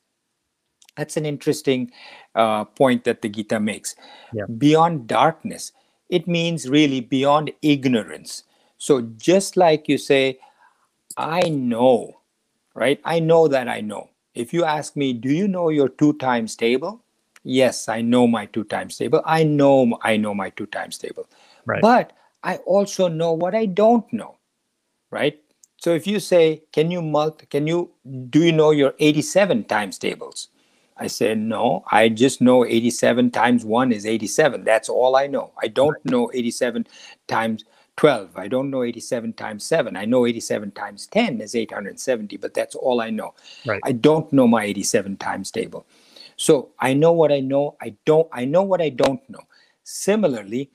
That's 0.95 1.17
an 1.17 1.25
interesting 1.25 1.91
uh, 2.35 2.65
point 2.65 3.03
that 3.03 3.21
the 3.21 3.29
Gita 3.29 3.59
makes. 3.59 3.95
Yeah. 4.33 4.45
Beyond 4.45 5.07
darkness, 5.07 5.71
it 6.09 6.27
means 6.27 6.69
really 6.69 7.01
beyond 7.01 7.51
ignorance. 7.61 8.43
So 8.77 9.01
just 9.01 9.57
like 9.57 9.87
you 9.87 9.97
say, 9.97 10.39
I 11.17 11.49
know, 11.49 12.19
right? 12.75 12.99
I 13.05 13.19
know 13.19 13.47
that 13.47 13.67
I 13.67 13.81
know. 13.81 14.09
If 14.35 14.53
you 14.53 14.65
ask 14.65 14.95
me, 14.95 15.13
do 15.13 15.29
you 15.29 15.47
know 15.47 15.69
your 15.69 15.89
two 15.89 16.13
times 16.13 16.55
table? 16.55 17.03
yes 17.43 17.89
i 17.89 18.01
know 18.01 18.25
my 18.25 18.45
two 18.47 18.63
times 18.63 18.97
table 18.97 19.21
i 19.25 19.43
know 19.43 19.97
i 20.01 20.15
know 20.15 20.33
my 20.33 20.49
two 20.51 20.65
times 20.67 20.97
table 20.97 21.27
right. 21.65 21.81
but 21.81 22.13
i 22.43 22.55
also 22.57 23.07
know 23.07 23.33
what 23.33 23.53
i 23.53 23.65
don't 23.65 24.11
know 24.13 24.35
right 25.11 25.39
so 25.77 25.93
if 25.93 26.07
you 26.07 26.19
say 26.19 26.63
can 26.71 26.89
you 26.89 27.01
multi 27.01 27.45
can 27.47 27.67
you 27.67 27.91
do 28.29 28.43
you 28.43 28.51
know 28.51 28.71
your 28.71 28.93
87 28.99 29.65
times 29.65 29.97
tables 29.97 30.49
i 30.97 31.07
say 31.07 31.35
no 31.35 31.83
i 31.91 32.09
just 32.09 32.41
know 32.41 32.65
87 32.65 33.31
times 33.31 33.65
1 33.65 33.91
is 33.91 34.05
87 34.05 34.63
that's 34.63 34.89
all 34.89 35.15
i 35.15 35.27
know 35.27 35.51
i 35.61 35.67
don't 35.67 36.03
know 36.05 36.29
87 36.33 36.87
times 37.27 37.65
12 37.97 38.37
i 38.37 38.47
don't 38.47 38.69
know 38.69 38.83
87 38.83 39.33
times 39.33 39.65
7 39.65 39.95
i 39.95 40.05
know 40.05 40.25
87 40.25 40.71
times 40.71 41.07
10 41.07 41.41
is 41.41 41.55
870 41.55 42.37
but 42.37 42.53
that's 42.53 42.75
all 42.75 43.01
i 43.01 43.09
know 43.09 43.33
right. 43.65 43.81
i 43.83 43.91
don't 43.91 44.31
know 44.33 44.47
my 44.47 44.63
87 44.63 45.17
times 45.17 45.51
table 45.51 45.85
so 46.35 46.71
I 46.79 46.93
know 46.93 47.11
what 47.11 47.31
I 47.31 47.39
know. 47.39 47.77
I 47.81 47.95
don't. 48.05 48.27
I 48.31 48.45
know 48.45 48.63
what 48.63 48.81
I 48.81 48.89
don't 48.89 49.21
know. 49.29 49.41
Similarly, 49.83 50.71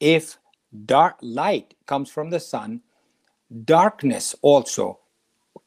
if 0.00 0.38
dark 0.86 1.16
light 1.20 1.74
comes 1.86 2.10
from 2.10 2.30
the 2.30 2.40
sun, 2.40 2.80
darkness 3.64 4.34
also 4.42 4.98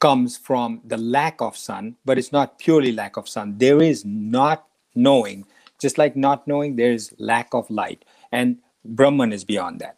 comes 0.00 0.36
from 0.36 0.80
the 0.84 0.96
lack 0.96 1.40
of 1.40 1.56
sun, 1.56 1.96
but 2.04 2.18
it's 2.18 2.32
not 2.32 2.58
purely 2.58 2.92
lack 2.92 3.16
of 3.16 3.28
sun. 3.28 3.58
There 3.58 3.82
is 3.82 4.04
not 4.04 4.66
knowing, 4.94 5.44
just 5.80 5.98
like 5.98 6.16
not 6.16 6.46
knowing, 6.46 6.76
there 6.76 6.92
is 6.92 7.14
lack 7.18 7.52
of 7.52 7.68
light, 7.70 8.04
and 8.32 8.58
Brahman 8.84 9.32
is 9.32 9.44
beyond 9.44 9.80
that. 9.80 9.96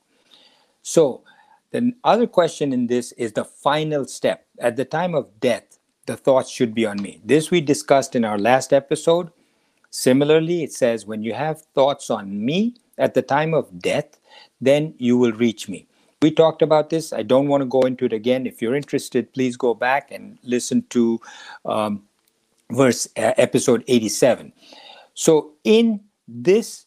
So 0.83 1.23
the 1.71 1.92
other 2.04 2.26
question 2.26 2.73
in 2.73 2.87
this 2.87 3.12
is 3.12 3.33
the 3.33 3.45
final 3.45 4.07
step. 4.07 4.47
At 4.59 4.76
the 4.76 4.85
time 4.85 5.14
of 5.14 5.40
death, 5.40 5.78
the 6.07 6.16
thoughts 6.16 6.50
should 6.50 6.75
be 6.75 6.87
on 6.87 7.00
me. 7.00 7.21
This 7.25 7.50
we 7.50 7.61
discussed 7.61 8.16
in 8.16 8.25
our 8.25 8.38
last 8.38 8.73
episode. 8.73 9.30
Similarly, 9.90 10.62
it 10.62 10.73
says, 10.73 11.07
when 11.07 11.23
you 11.23 11.35
have 11.35 11.62
thoughts 11.75 12.11
on 12.11 12.45
me 12.45 12.75
at 12.99 13.14
the 13.14 13.23
time 13.23 13.54
of 13.54 13.80
death, 13.80 14.19
then 14.61 14.95
you 14.99 15.16
will 15.16 15.33
reach 15.33 15.69
me. 15.69 15.87
We 16.23 16.31
talked 16.31 16.62
about 16.62 16.91
this. 16.91 17.12
I 17.12 17.23
don't 17.23 17.49
want 17.49 17.62
to 17.62 17.67
go 17.67 17.81
into 17.83 18.05
it 18.05 18.12
again. 18.12 18.47
If 18.47 18.61
you're 18.61 18.75
interested, 18.75 19.33
please 19.33 19.57
go 19.57 19.75
back 19.75 20.11
and 20.11 20.39
listen 20.43 20.85
to 20.91 21.21
um, 21.65 22.03
verse 22.71 23.09
uh, 23.17 23.33
episode 23.37 23.85
87. 23.89 24.53
So, 25.15 25.53
in 25.65 26.00
this 26.29 26.87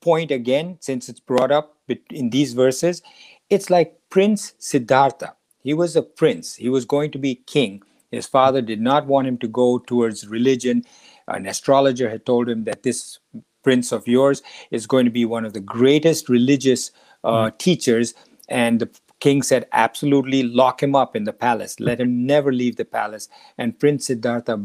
point 0.00 0.30
again, 0.30 0.78
since 0.80 1.08
it's 1.08 1.20
brought 1.20 1.52
up 1.52 1.76
in 2.10 2.30
these 2.30 2.54
verses, 2.54 3.02
it's 3.50 3.70
like 3.70 3.98
Prince 4.10 4.54
Siddhartha. 4.58 5.36
He 5.62 5.74
was 5.74 5.94
a 5.94 6.02
prince, 6.02 6.56
he 6.56 6.68
was 6.68 6.84
going 6.84 7.12
to 7.12 7.18
be 7.18 7.36
king 7.36 7.82
his 8.12 8.26
father 8.26 8.60
did 8.62 8.80
not 8.80 9.06
want 9.06 9.26
him 9.26 9.38
to 9.38 9.48
go 9.48 9.78
towards 9.78 10.28
religion. 10.28 10.84
An 11.26 11.46
astrologer 11.46 12.08
had 12.10 12.24
told 12.24 12.48
him 12.48 12.64
that 12.64 12.82
this 12.82 13.18
prince 13.64 13.90
of 13.90 14.06
yours 14.06 14.42
is 14.70 14.86
going 14.86 15.06
to 15.06 15.10
be 15.10 15.24
one 15.24 15.44
of 15.44 15.54
the 15.54 15.60
greatest 15.60 16.28
religious 16.28 16.92
uh, 17.24 17.46
mm. 17.46 17.58
teachers. 17.58 18.14
And 18.48 18.80
the 18.80 18.90
king 19.20 19.42
said, 19.42 19.66
absolutely 19.72 20.42
lock 20.42 20.82
him 20.82 20.94
up 20.94 21.14
in 21.14 21.24
the 21.24 21.32
palace. 21.32 21.78
Let 21.78 22.00
him 22.00 22.26
never 22.26 22.52
leave 22.52 22.76
the 22.76 22.84
palace. 22.84 23.28
And 23.58 23.78
Prince 23.78 24.06
Siddhartha 24.06 24.64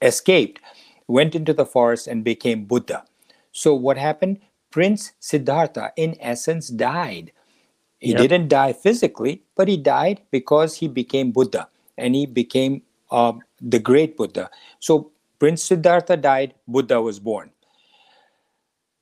escaped, 0.00 0.60
went 1.06 1.34
into 1.34 1.52
the 1.52 1.66
forest, 1.66 2.06
and 2.06 2.24
became 2.24 2.64
Buddha. 2.64 3.04
So, 3.52 3.74
what 3.74 3.98
happened? 3.98 4.40
Prince 4.70 5.12
Siddhartha, 5.20 5.92
in 5.96 6.16
essence, 6.20 6.68
died. 6.68 7.32
He 7.98 8.12
yep. 8.12 8.18
didn't 8.18 8.48
die 8.48 8.72
physically, 8.72 9.42
but 9.54 9.68
he 9.68 9.76
died 9.76 10.22
because 10.30 10.74
he 10.76 10.88
became 10.88 11.30
Buddha 11.30 11.68
and 11.96 12.14
he 12.14 12.26
became 12.26 12.82
uh, 13.12 13.34
the 13.60 13.78
great 13.78 14.16
Buddha. 14.16 14.50
So 14.80 15.12
Prince 15.38 15.62
Siddhartha 15.62 16.16
died, 16.16 16.54
Buddha 16.66 17.00
was 17.00 17.20
born. 17.20 17.50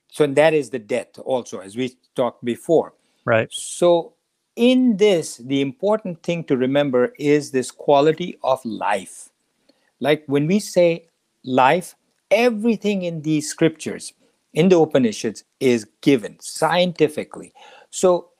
So 0.08 0.26
that 0.26 0.52
is 0.52 0.70
the 0.70 0.78
death 0.78 1.18
also, 1.18 1.60
as 1.60 1.76
we 1.76 1.96
talked 2.14 2.44
before. 2.44 2.92
Right. 3.24 3.48
So 3.50 4.14
in 4.56 4.96
this, 4.96 5.36
the 5.36 5.60
important 5.60 6.22
thing 6.22 6.44
to 6.44 6.56
remember 6.56 7.12
is 7.18 7.50
this 7.50 7.70
quality 7.70 8.38
of 8.42 8.64
life. 8.64 9.28
Like 10.00 10.24
when 10.26 10.46
we 10.46 10.58
say 10.58 11.08
life, 11.44 11.94
everything 12.30 13.02
in 13.02 13.22
these 13.22 13.48
scriptures, 13.48 14.12
in 14.52 14.68
the 14.68 14.78
Upanishads, 14.78 15.44
is 15.60 15.86
given 16.00 16.38
scientifically. 16.40 17.52
So 17.90 18.30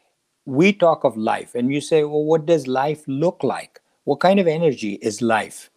we 0.47 0.73
talk 0.73 1.05
of 1.05 1.17
life, 1.17 1.55
and 1.55 1.73
you 1.73 1.81
say, 1.81 2.03
well, 2.05 2.25
what 2.25 2.47
does 2.47 2.67
life 2.67 3.05
look 3.07 3.43
like? 3.43 3.81
What 4.05 4.21
kind 4.21 4.41
of 4.41 4.47
energy 4.47 4.95
is 4.95 5.21
life? 5.21 5.71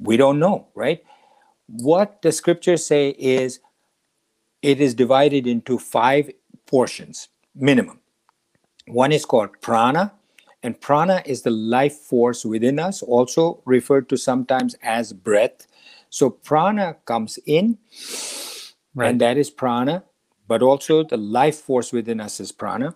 We 0.00 0.16
don't 0.16 0.38
know, 0.38 0.68
right? 0.74 1.02
What 1.68 2.22
the 2.22 2.32
scriptures 2.32 2.84
say 2.84 3.10
is 3.10 3.60
it 4.62 4.80
is 4.80 4.94
divided 4.94 5.46
into 5.46 5.78
five 5.78 6.30
portions, 6.66 7.28
minimum. 7.54 8.00
One 8.86 9.12
is 9.12 9.24
called 9.24 9.60
prana, 9.60 10.12
and 10.62 10.80
prana 10.80 11.22
is 11.24 11.42
the 11.42 11.50
life 11.50 11.96
force 11.96 12.44
within 12.44 12.78
us, 12.78 13.02
also 13.02 13.60
referred 13.64 14.08
to 14.10 14.16
sometimes 14.16 14.74
as 14.82 15.12
breath. 15.12 15.66
So 16.10 16.30
prana 16.30 16.96
comes 17.04 17.38
in, 17.46 17.78
right. 18.94 19.10
and 19.10 19.20
that 19.20 19.36
is 19.36 19.50
prana, 19.50 20.04
but 20.48 20.62
also 20.62 21.02
the 21.02 21.16
life 21.16 21.58
force 21.58 21.92
within 21.92 22.20
us 22.20 22.40
is 22.40 22.52
prana. 22.52 22.94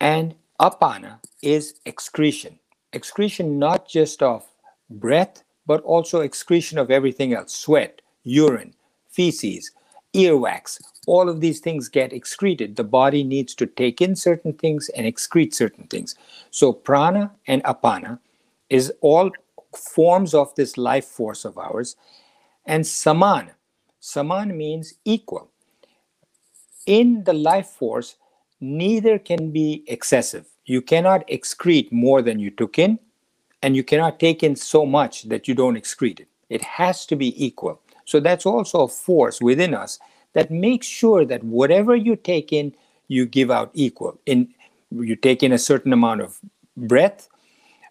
And 0.00 0.34
apana 0.60 1.20
is 1.40 1.74
excretion 1.86 2.58
excretion 2.92 3.58
not 3.58 3.88
just 3.88 4.22
of 4.22 4.44
breath, 4.90 5.42
but 5.66 5.82
also 5.82 6.20
excretion 6.20 6.78
of 6.78 6.90
everything 6.90 7.32
else 7.34 7.52
sweat, 7.54 8.00
urine, 8.24 8.74
feces, 9.08 9.70
earwax. 10.14 10.80
All 11.06 11.28
of 11.28 11.40
these 11.40 11.60
things 11.60 11.88
get 11.88 12.12
excreted. 12.12 12.76
The 12.76 12.84
body 12.84 13.24
needs 13.24 13.54
to 13.56 13.66
take 13.66 14.00
in 14.00 14.16
certain 14.16 14.54
things 14.54 14.88
and 14.90 15.06
excrete 15.06 15.54
certain 15.54 15.86
things. 15.88 16.14
So, 16.50 16.72
prana 16.72 17.32
and 17.46 17.62
apana 17.64 18.20
is 18.70 18.92
all 19.00 19.30
forms 19.76 20.34
of 20.34 20.54
this 20.54 20.78
life 20.78 21.06
force 21.06 21.44
of 21.44 21.58
ours. 21.58 21.96
And 22.66 22.86
saman, 22.86 23.50
saman 24.00 24.56
means 24.56 24.94
equal. 25.04 25.50
In 26.86 27.24
the 27.24 27.34
life 27.34 27.68
force, 27.68 28.16
neither 28.60 29.18
can 29.18 29.52
be 29.52 29.84
excessive 29.88 30.46
you 30.66 30.80
cannot 30.82 31.26
excrete 31.28 31.90
more 31.92 32.22
than 32.22 32.38
you 32.38 32.50
took 32.50 32.78
in, 32.78 32.98
and 33.62 33.76
you 33.76 33.84
cannot 33.84 34.20
take 34.20 34.42
in 34.42 34.56
so 34.56 34.86
much 34.86 35.24
that 35.24 35.48
you 35.48 35.54
don't 35.54 35.76
excrete 35.76 36.20
it. 36.20 36.28
It 36.48 36.62
has 36.62 37.06
to 37.06 37.16
be 37.16 37.44
equal. 37.44 37.80
So 38.04 38.20
that's 38.20 38.46
also 38.46 38.82
a 38.82 38.88
force 38.88 39.40
within 39.40 39.74
us 39.74 39.98
that 40.34 40.50
makes 40.50 40.86
sure 40.86 41.24
that 41.24 41.44
whatever 41.44 41.94
you 41.94 42.16
take 42.16 42.52
in, 42.52 42.74
you 43.08 43.26
give 43.26 43.50
out 43.50 43.70
equal. 43.74 44.18
In 44.26 44.48
you 44.90 45.16
take 45.16 45.42
in 45.42 45.52
a 45.52 45.58
certain 45.58 45.92
amount 45.92 46.20
of 46.20 46.38
breath, 46.76 47.28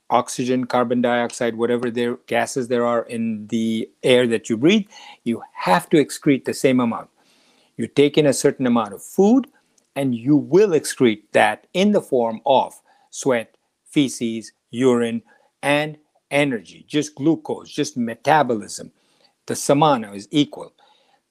oxygen, 0.10 0.66
carbon 0.66 1.02
dioxide, 1.02 1.56
whatever 1.56 1.90
there 1.90 2.18
gases 2.28 2.68
there 2.68 2.86
are 2.86 3.04
in 3.04 3.48
the 3.48 3.90
air 4.04 4.28
that 4.28 4.50
you 4.50 4.58
breathe, 4.58 4.88
you 5.24 5.42
have 5.54 5.90
to 5.90 5.98
excrete 5.98 6.46
the 6.46 6.54
same 6.54 6.80
amount. 6.80 7.10
You 7.78 7.88
take 7.88 8.18
in 8.18 8.28
a 8.28 8.34
certain 8.34 8.68
amount 8.68 8.94
of 8.94 9.02
food, 9.02 9.48
and 9.96 10.14
you 10.14 10.36
will 10.36 10.70
excrete 10.70 11.24
that 11.32 11.68
in 11.74 11.92
the 11.92 12.02
form 12.02 12.42
of 12.46 12.80
sweat, 13.10 13.56
feces, 13.86 14.52
urine, 14.70 15.24
and 15.64 15.98
energy, 16.30 16.86
just 16.88 17.16
glucose, 17.16 17.70
just 17.70 17.98
metabolism. 17.98 18.92
The 19.48 19.56
samana 19.56 20.14
is 20.14 20.28
equal. 20.32 20.74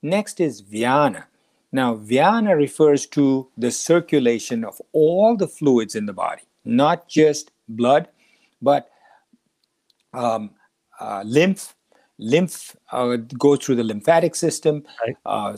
Next 0.03 0.41
is 0.41 0.63
vyana. 0.63 1.25
Now, 1.73 1.97
vyana 1.97 2.57
refers 2.57 3.07
to 3.09 3.49
the 3.57 3.71
circulation 3.71 4.65
of 4.65 4.81
all 4.93 5.37
the 5.37 5.47
fluids 5.47 5.95
in 5.95 6.07
the 6.07 6.13
body, 6.13 6.43
not 6.65 7.09
just 7.09 7.53
blood, 7.69 8.09
but 8.61 8.89
um, 10.13 10.51
uh, 10.99 11.23
lymph. 11.25 11.75
Lymph 12.19 12.77
uh, 12.93 13.17
goes 13.17 13.65
through 13.65 13.77
the 13.77 13.85
lymphatic 13.85 14.35
system, 14.35 14.85
Right. 15.07 15.17
uh, 15.25 15.57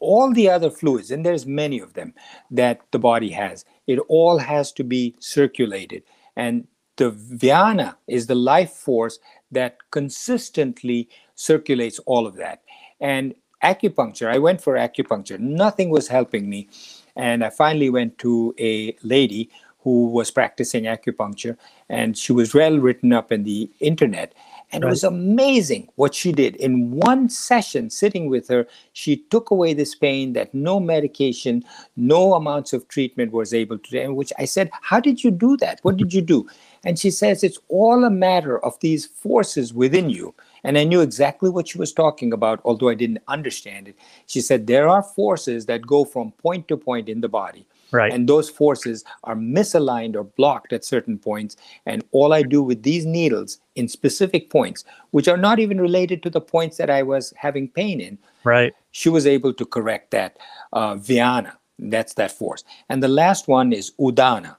all 0.00 0.32
the 0.32 0.50
other 0.50 0.68
fluids, 0.70 1.12
and 1.12 1.24
there's 1.24 1.46
many 1.46 1.78
of 1.78 1.92
them 1.94 2.12
that 2.50 2.80
the 2.90 2.98
body 2.98 3.30
has. 3.30 3.64
It 3.86 4.00
all 4.08 4.38
has 4.38 4.72
to 4.72 4.84
be 4.84 5.14
circulated, 5.20 6.02
and 6.34 6.66
the 6.96 7.12
vyana 7.12 7.96
is 8.08 8.26
the 8.26 8.34
life 8.34 8.72
force 8.72 9.18
that 9.52 9.76
consistently 9.92 11.08
circulates 11.36 12.00
all 12.00 12.26
of 12.26 12.34
that. 12.36 12.62
And 13.00 13.34
acupuncture, 13.62 14.28
I 14.28 14.38
went 14.38 14.60
for 14.60 14.74
acupuncture. 14.74 15.38
Nothing 15.38 15.90
was 15.90 16.08
helping 16.08 16.48
me. 16.48 16.68
And 17.16 17.44
I 17.44 17.50
finally 17.50 17.90
went 17.90 18.18
to 18.18 18.54
a 18.58 18.96
lady 19.02 19.50
who 19.82 20.08
was 20.08 20.30
practicing 20.30 20.84
acupuncture, 20.84 21.56
and 21.88 22.16
she 22.16 22.32
was 22.32 22.54
well 22.54 22.78
written 22.78 23.12
up 23.12 23.32
in 23.32 23.42
the 23.42 23.68
internet. 23.80 24.32
And 24.70 24.84
it 24.84 24.86
was 24.86 25.04
amazing 25.04 25.88
what 25.96 26.14
she 26.14 26.32
did. 26.32 26.56
In 26.56 26.92
one 26.92 27.28
session, 27.28 27.90
sitting 27.90 28.30
with 28.30 28.48
her, 28.48 28.66
she 28.94 29.16
took 29.16 29.50
away 29.50 29.74
this 29.74 29.94
pain 29.94 30.32
that 30.32 30.54
no 30.54 30.80
medication, 30.80 31.62
no 31.96 32.34
amounts 32.34 32.72
of 32.72 32.88
treatment 32.88 33.32
was 33.32 33.52
able 33.52 33.78
to. 33.78 34.00
And 34.00 34.16
which 34.16 34.32
I 34.38 34.46
said, 34.46 34.70
How 34.80 34.98
did 34.98 35.22
you 35.22 35.30
do 35.30 35.58
that? 35.58 35.80
What 35.82 35.98
did 35.98 36.14
you 36.14 36.22
do? 36.22 36.48
And 36.84 36.98
she 36.98 37.10
says, 37.10 37.44
It's 37.44 37.58
all 37.68 38.04
a 38.04 38.10
matter 38.10 38.64
of 38.64 38.78
these 38.80 39.04
forces 39.04 39.74
within 39.74 40.08
you. 40.08 40.34
And 40.64 40.78
I 40.78 40.84
knew 40.84 41.00
exactly 41.00 41.50
what 41.50 41.68
she 41.68 41.78
was 41.78 41.92
talking 41.92 42.32
about, 42.32 42.60
although 42.64 42.88
I 42.88 42.94
didn't 42.94 43.22
understand 43.28 43.88
it. 43.88 43.96
She 44.26 44.40
said, 44.40 44.66
There 44.66 44.88
are 44.88 45.02
forces 45.02 45.66
that 45.66 45.86
go 45.86 46.04
from 46.04 46.32
point 46.32 46.68
to 46.68 46.76
point 46.76 47.08
in 47.08 47.20
the 47.20 47.28
body. 47.28 47.66
Right. 47.90 48.12
And 48.12 48.26
those 48.26 48.48
forces 48.48 49.04
are 49.24 49.36
misaligned 49.36 50.16
or 50.16 50.24
blocked 50.24 50.72
at 50.72 50.84
certain 50.84 51.18
points. 51.18 51.56
And 51.84 52.02
all 52.10 52.32
I 52.32 52.42
do 52.42 52.62
with 52.62 52.82
these 52.82 53.04
needles 53.04 53.58
in 53.74 53.86
specific 53.86 54.48
points, 54.48 54.84
which 55.10 55.28
are 55.28 55.36
not 55.36 55.58
even 55.58 55.78
related 55.78 56.22
to 56.22 56.30
the 56.30 56.40
points 56.40 56.78
that 56.78 56.88
I 56.88 57.02
was 57.02 57.34
having 57.36 57.68
pain 57.68 58.00
in, 58.00 58.18
right. 58.44 58.72
she 58.92 59.10
was 59.10 59.26
able 59.26 59.52
to 59.52 59.66
correct 59.66 60.10
that 60.12 60.38
uh, 60.72 60.94
vyana. 60.94 61.52
That's 61.78 62.14
that 62.14 62.32
force. 62.32 62.64
And 62.88 63.02
the 63.02 63.08
last 63.08 63.46
one 63.46 63.72
is 63.72 63.92
udana. 63.98 64.56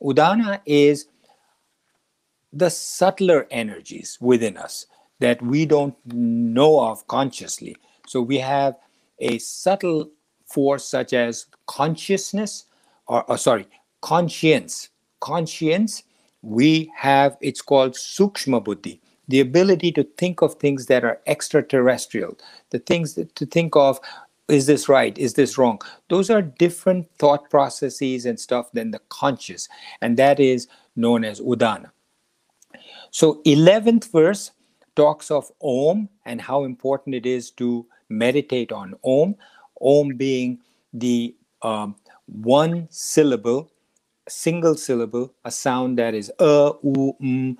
Udana 0.00 0.60
is 0.64 1.06
the 2.52 2.70
subtler 2.70 3.48
energies 3.50 4.16
within 4.20 4.56
us 4.56 4.86
that 5.20 5.40
we 5.42 5.66
don't 5.66 5.94
know 6.06 6.80
of 6.80 7.06
consciously. 7.08 7.76
So 8.06 8.20
we 8.20 8.38
have 8.38 8.76
a 9.18 9.38
subtle 9.38 10.10
force 10.46 10.84
such 10.86 11.12
as 11.12 11.46
consciousness, 11.66 12.66
or, 13.06 13.24
or 13.24 13.38
sorry, 13.38 13.66
conscience. 14.00 14.90
Conscience, 15.20 16.02
we 16.42 16.92
have, 16.94 17.36
it's 17.40 17.62
called 17.62 17.94
sukshma 17.94 18.62
buddhi, 18.62 19.00
the 19.28 19.40
ability 19.40 19.90
to 19.92 20.04
think 20.04 20.42
of 20.42 20.54
things 20.54 20.86
that 20.86 21.04
are 21.04 21.20
extraterrestrial, 21.26 22.36
the 22.70 22.78
things 22.78 23.14
that, 23.14 23.34
to 23.34 23.46
think 23.46 23.74
of 23.74 23.98
is 24.48 24.66
this 24.66 24.88
right 24.88 25.16
is 25.18 25.34
this 25.34 25.58
wrong 25.58 25.80
those 26.08 26.30
are 26.30 26.42
different 26.42 27.08
thought 27.18 27.48
processes 27.50 28.26
and 28.26 28.38
stuff 28.38 28.70
than 28.72 28.90
the 28.90 29.00
conscious 29.08 29.68
and 30.00 30.16
that 30.16 30.38
is 30.38 30.68
known 30.94 31.24
as 31.24 31.40
udana 31.40 31.90
so 33.10 33.42
11th 33.44 34.10
verse 34.12 34.52
talks 34.96 35.30
of 35.30 35.50
om 35.60 36.08
and 36.24 36.40
how 36.40 36.64
important 36.64 37.14
it 37.14 37.26
is 37.26 37.50
to 37.52 37.86
meditate 38.08 38.72
on 38.72 38.94
om. 39.04 39.34
Om 39.80 40.16
being 40.16 40.58
the 40.92 41.34
um, 41.62 41.94
one 42.26 42.88
syllable 42.90 43.70
single 44.28 44.74
syllable 44.74 45.32
a 45.44 45.50
sound 45.50 45.98
that 45.98 46.14
is 46.14 46.32
uh, 46.38 46.72
u, 46.82 47.14
mm. 47.22 47.56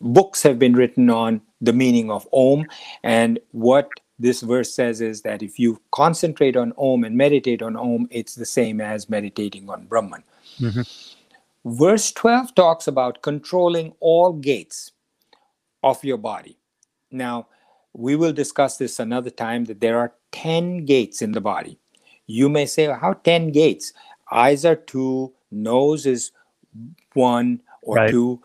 books 0.00 0.42
have 0.42 0.58
been 0.58 0.72
written 0.72 1.10
on 1.10 1.40
the 1.60 1.72
meaning 1.72 2.10
of 2.10 2.26
om. 2.32 2.66
And 3.02 3.38
what 3.52 3.88
this 4.18 4.40
verse 4.40 4.72
says 4.72 5.00
is 5.00 5.22
that 5.22 5.42
if 5.42 5.58
you 5.58 5.80
concentrate 5.92 6.56
on 6.56 6.72
om 6.78 7.04
and 7.04 7.16
meditate 7.16 7.62
on 7.62 7.76
om 7.76 8.08
it's 8.10 8.34
the 8.34 8.46
same 8.46 8.80
as 8.80 9.08
meditating 9.08 9.68
on 9.68 9.86
brahman. 9.86 10.22
Verse 11.64 12.10
12 12.12 12.54
talks 12.56 12.88
about 12.88 13.22
controlling 13.22 13.92
all 14.00 14.32
gates 14.32 14.90
of 15.82 16.04
your 16.04 16.18
body. 16.18 16.58
Now 17.10 17.48
we 17.94 18.16
will 18.16 18.32
discuss 18.32 18.76
this 18.78 19.00
another 19.00 19.30
time 19.30 19.66
that 19.66 19.80
there 19.80 19.98
are 19.98 20.14
10 20.32 20.84
gates 20.86 21.22
in 21.22 21.32
the 21.32 21.40
body. 21.40 21.78
You 22.26 22.48
may 22.48 22.66
say 22.66 22.86
how 22.86 23.14
10 23.14 23.52
gates? 23.52 23.92
Eyes 24.30 24.64
are 24.64 24.76
two 24.76 25.32
nose 25.50 26.06
is 26.06 26.32
one 27.14 27.62
or 27.82 27.98
Right. 27.98 28.08
two 28.08 28.40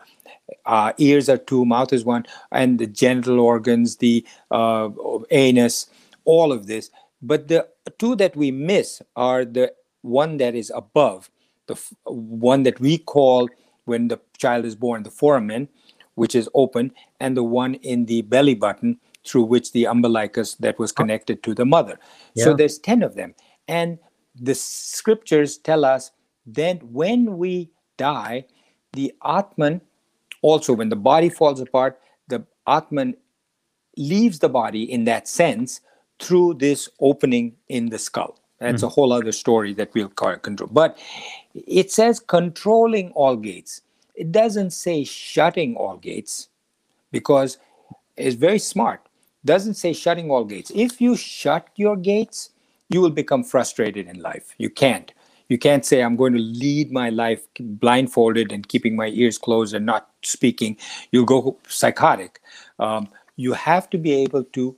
uh, 0.66 0.92
ears 0.98 1.28
are 1.28 1.38
two 1.38 1.64
mouth 1.64 1.92
is 1.92 2.04
one 2.04 2.26
and 2.52 2.78
the 2.78 2.86
genital 2.86 3.40
organs 3.40 3.96
the 3.98 4.26
uh, 4.50 4.88
anus 5.30 5.88
all 6.24 6.52
of 6.52 6.66
this. 6.66 6.90
But 7.22 7.48
the 7.48 7.68
two 7.98 8.16
that 8.16 8.36
we 8.36 8.50
miss 8.50 9.02
are 9.16 9.44
the 9.44 9.72
one 10.02 10.38
that 10.38 10.54
is 10.54 10.72
above 10.74 11.30
the 11.66 11.74
f- 11.74 11.92
one 12.04 12.64
that 12.64 12.80
we 12.80 12.98
call 12.98 13.48
when 13.86 14.08
the 14.08 14.20
child 14.38 14.64
is 14.64 14.74
born 14.76 15.02
the 15.04 15.10
foramen 15.10 15.68
which 16.18 16.34
is 16.34 16.48
open 16.54 16.92
and 17.20 17.36
the 17.36 17.42
one 17.42 17.74
in 17.74 18.06
the 18.06 18.22
belly 18.22 18.54
button 18.54 18.98
through 19.24 19.44
which 19.44 19.72
the 19.72 19.86
umbilicus 19.86 20.54
that 20.56 20.78
was 20.78 20.92
oh. 20.92 20.94
connected 20.94 21.42
to 21.42 21.54
the 21.54 21.64
mother. 21.64 21.98
So 22.36 22.54
there's 22.54 22.78
10 22.78 23.02
of 23.02 23.14
them. 23.14 23.34
And 23.66 23.98
the 24.34 24.54
scriptures 24.54 25.58
tell 25.58 25.84
us 25.84 26.10
that 26.46 26.82
when 26.82 27.38
we 27.38 27.70
die 27.96 28.44
the 28.92 29.12
atman 29.24 29.80
also 30.40 30.72
when 30.72 30.88
the 30.88 30.96
body 30.96 31.28
falls 31.28 31.60
apart 31.60 32.00
the 32.28 32.42
atman 32.66 33.14
leaves 33.96 34.38
the 34.38 34.48
body 34.48 34.90
in 34.90 35.04
that 35.04 35.28
sense 35.28 35.80
through 36.20 36.54
this 36.54 36.88
opening 37.00 37.54
in 37.68 37.90
the 37.90 37.98
skull. 37.98 38.38
That's 38.60 38.82
a 38.82 38.86
mm-hmm. 38.86 38.94
whole 38.94 39.12
other 39.12 39.32
story 39.32 39.72
that 39.74 39.90
we'll 39.94 40.08
control. 40.08 40.68
But 40.72 40.98
it 41.54 41.92
says 41.92 42.18
controlling 42.18 43.10
all 43.12 43.36
gates 43.36 43.82
it 44.18 44.32
doesn't 44.32 44.72
say 44.72 45.04
shutting 45.04 45.76
all 45.76 45.96
gates 45.96 46.48
because 47.12 47.58
it's 48.16 48.36
very 48.36 48.58
smart. 48.58 49.00
Doesn't 49.44 49.74
say 49.74 49.92
shutting 49.92 50.30
all 50.30 50.44
gates. 50.44 50.72
If 50.74 51.00
you 51.00 51.16
shut 51.16 51.68
your 51.76 51.96
gates 51.96 52.50
you 52.88 53.00
will 53.00 53.10
become 53.10 53.44
frustrated 53.44 54.06
in 54.08 54.20
life. 54.20 54.54
You 54.58 54.70
can't. 54.70 55.12
You 55.48 55.58
can't 55.58 55.84
say 55.84 56.02
i'm 56.02 56.16
going 56.16 56.34
to 56.34 56.38
lead 56.38 56.92
my 56.92 57.08
life 57.08 57.42
blindfolded 57.58 58.52
and 58.52 58.68
keeping 58.68 58.96
my 58.96 59.08
ears 59.08 59.38
closed 59.38 59.74
and 59.74 59.86
not 59.86 60.08
speaking. 60.22 60.76
You'll 61.10 61.24
go 61.24 61.56
psychotic. 61.68 62.40
Um, 62.78 63.08
you 63.36 63.52
have 63.54 63.88
to 63.90 63.98
be 63.98 64.12
able 64.12 64.44
to 64.44 64.76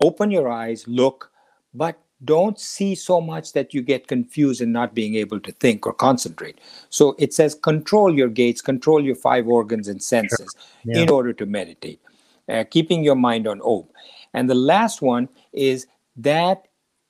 open 0.00 0.30
your 0.30 0.48
eyes 0.48 0.86
look 0.86 1.30
but 1.74 1.98
don't 2.24 2.58
see 2.58 2.94
so 2.94 3.20
much 3.20 3.52
that 3.52 3.74
you 3.74 3.82
get 3.82 4.06
confused 4.06 4.60
and 4.60 4.72
not 4.72 4.94
being 4.94 5.16
able 5.16 5.38
to 5.40 5.52
think 5.52 5.86
or 5.86 5.92
concentrate. 5.92 6.58
So 6.88 7.14
it 7.18 7.34
says 7.34 7.54
control 7.54 8.14
your 8.14 8.28
gates 8.28 8.62
control 8.62 9.04
your 9.04 9.14
five 9.14 9.46
organs 9.46 9.88
and 9.88 10.02
senses 10.02 10.56
Yeah. 10.84 11.02
in 11.02 11.10
order 11.10 11.32
to 11.34 11.46
meditate 11.46 12.00
uh, 12.48 12.64
keeping 12.70 13.04
your 13.04 13.16
mind 13.16 13.46
on 13.46 13.60
om 13.62 13.84
and 14.32 14.48
the 14.48 14.54
last 14.54 15.02
one 15.02 15.28
is 15.52 15.86
that 16.16 16.68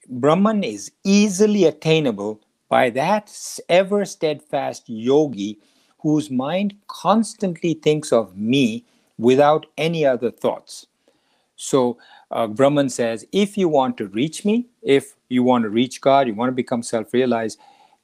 brahman 0.09 0.64
is 0.64 0.90
easily 1.05 1.64
attainable 1.64 2.40
by 2.69 2.90
that 2.90 3.33
ever 3.69 4.05
steadfast 4.05 4.88
yogi 4.88 5.59
whose 5.99 6.31
mind 6.31 6.75
constantly 6.87 7.75
thinks 7.75 8.12
of 8.12 8.37
me 8.37 8.85
without 9.19 9.66
any 9.77 10.05
other 10.05 10.31
thoughts. 10.31 10.87
So 11.57 11.99
uh, 12.31 12.47
Brahman 12.47 12.89
says, 12.89 13.27
if 13.33 13.57
you 13.57 13.69
want 13.69 13.97
to 13.99 14.07
reach 14.09 14.45
me, 14.45 14.67
if 14.83 15.15
you 15.29 15.43
want 15.43 15.62
to 15.65 15.71
reach 15.71 16.01
God, 16.01 16.27
you 16.27 16.35
want 16.35 16.49
to 16.49 16.55
become 16.55 16.83
self-realized, 16.83 17.59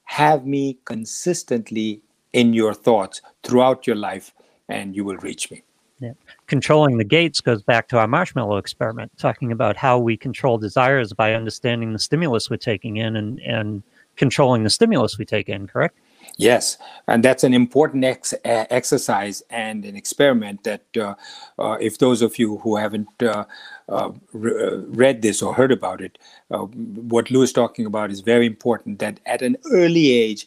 have 0.05 0.47
me 0.47 0.79
consistently 0.85 2.03
in 2.33 2.53
your 2.53 2.75
thoughts 2.75 3.21
throughout 3.43 3.87
your 3.87 3.97
life, 3.97 4.33
and 4.69 4.97
you 4.97 5.05
will 5.05 5.17
reach 5.19 5.51
me. 5.51 5.63
Yeah. 6.01 6.13
Controlling 6.47 6.99
the 6.99 7.05
gates 7.05 7.41
goes 7.41 7.63
back 7.63 7.87
to 7.89 7.99
our 7.99 8.09
marshmallow 8.09 8.57
experiment, 8.57 9.13
talking 9.19 9.53
about 9.53 9.77
how 9.77 9.99
we 9.99 10.17
control 10.17 10.59
desires 10.59 11.13
by 11.13 11.35
understanding 11.35 11.93
the 11.93 11.99
stimulus 11.99 12.51
we're 12.51 12.57
taking 12.57 12.97
in 12.97 13.17
and, 13.17 13.39
and 13.41 13.83
controlling 14.17 14.65
the 14.65 14.71
stimulus 14.71 15.19
we 15.19 15.25
take 15.25 15.49
in, 15.49 15.67
correct? 15.67 15.97
Yes, 16.39 16.79
and 17.09 17.23
that's 17.23 17.45
an 17.45 17.55
important 17.55 18.05
ex- 18.05 18.33
uh, 18.33 18.65
exercise 18.71 19.43
and 19.51 19.85
an 19.85 19.97
experiment 19.97 20.65
that, 20.65 20.83
uh, 20.97 21.15
uh, 21.59 21.77
if 21.81 21.99
those 21.99 22.23
of 22.23 22.39
you 22.39 22.59
who 22.59 22.77
haven't 22.77 23.09
uh, 23.23 23.45
uh, 23.89 24.11
re- 24.33 24.67
uh, 24.67 24.77
read 24.89 25.23
this 25.23 25.43
or 25.43 25.55
heard 25.55 25.71
about 25.73 26.01
it, 26.01 26.19
what 26.49 27.31
Lou 27.31 27.43
is 27.43 27.53
talking 27.53 27.87
about 27.87 28.11
is 28.11 28.21
very 28.21 28.47
important. 28.47 28.99
That 28.99 29.21
at 29.27 29.43
an 29.43 29.57
early 29.73 30.11
age, 30.11 30.47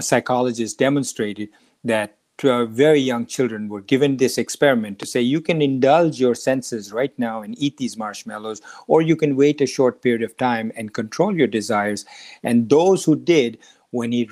psychologists 0.00 0.76
demonstrated 0.76 1.48
that 1.84 2.16
very 2.42 3.00
young 3.00 3.24
children 3.26 3.68
were 3.68 3.80
given 3.80 4.16
this 4.18 4.36
experiment 4.38 4.98
to 4.98 5.06
say 5.06 5.20
you 5.20 5.40
can 5.40 5.62
indulge 5.62 6.20
your 6.20 6.34
senses 6.34 6.92
right 6.92 7.18
now 7.18 7.42
and 7.42 7.58
eat 7.58 7.78
these 7.78 7.96
marshmallows 7.96 8.60
or 8.88 9.00
you 9.00 9.16
can 9.16 9.36
wait 9.36 9.60
a 9.62 9.66
short 9.66 10.02
period 10.02 10.22
of 10.22 10.36
time 10.36 10.70
and 10.76 10.92
control 10.92 11.34
your 11.34 11.46
desires 11.46 12.04
and 12.42 12.68
those 12.68 13.04
who 13.04 13.16
did 13.16 13.56
when 13.92 14.12
he 14.12 14.24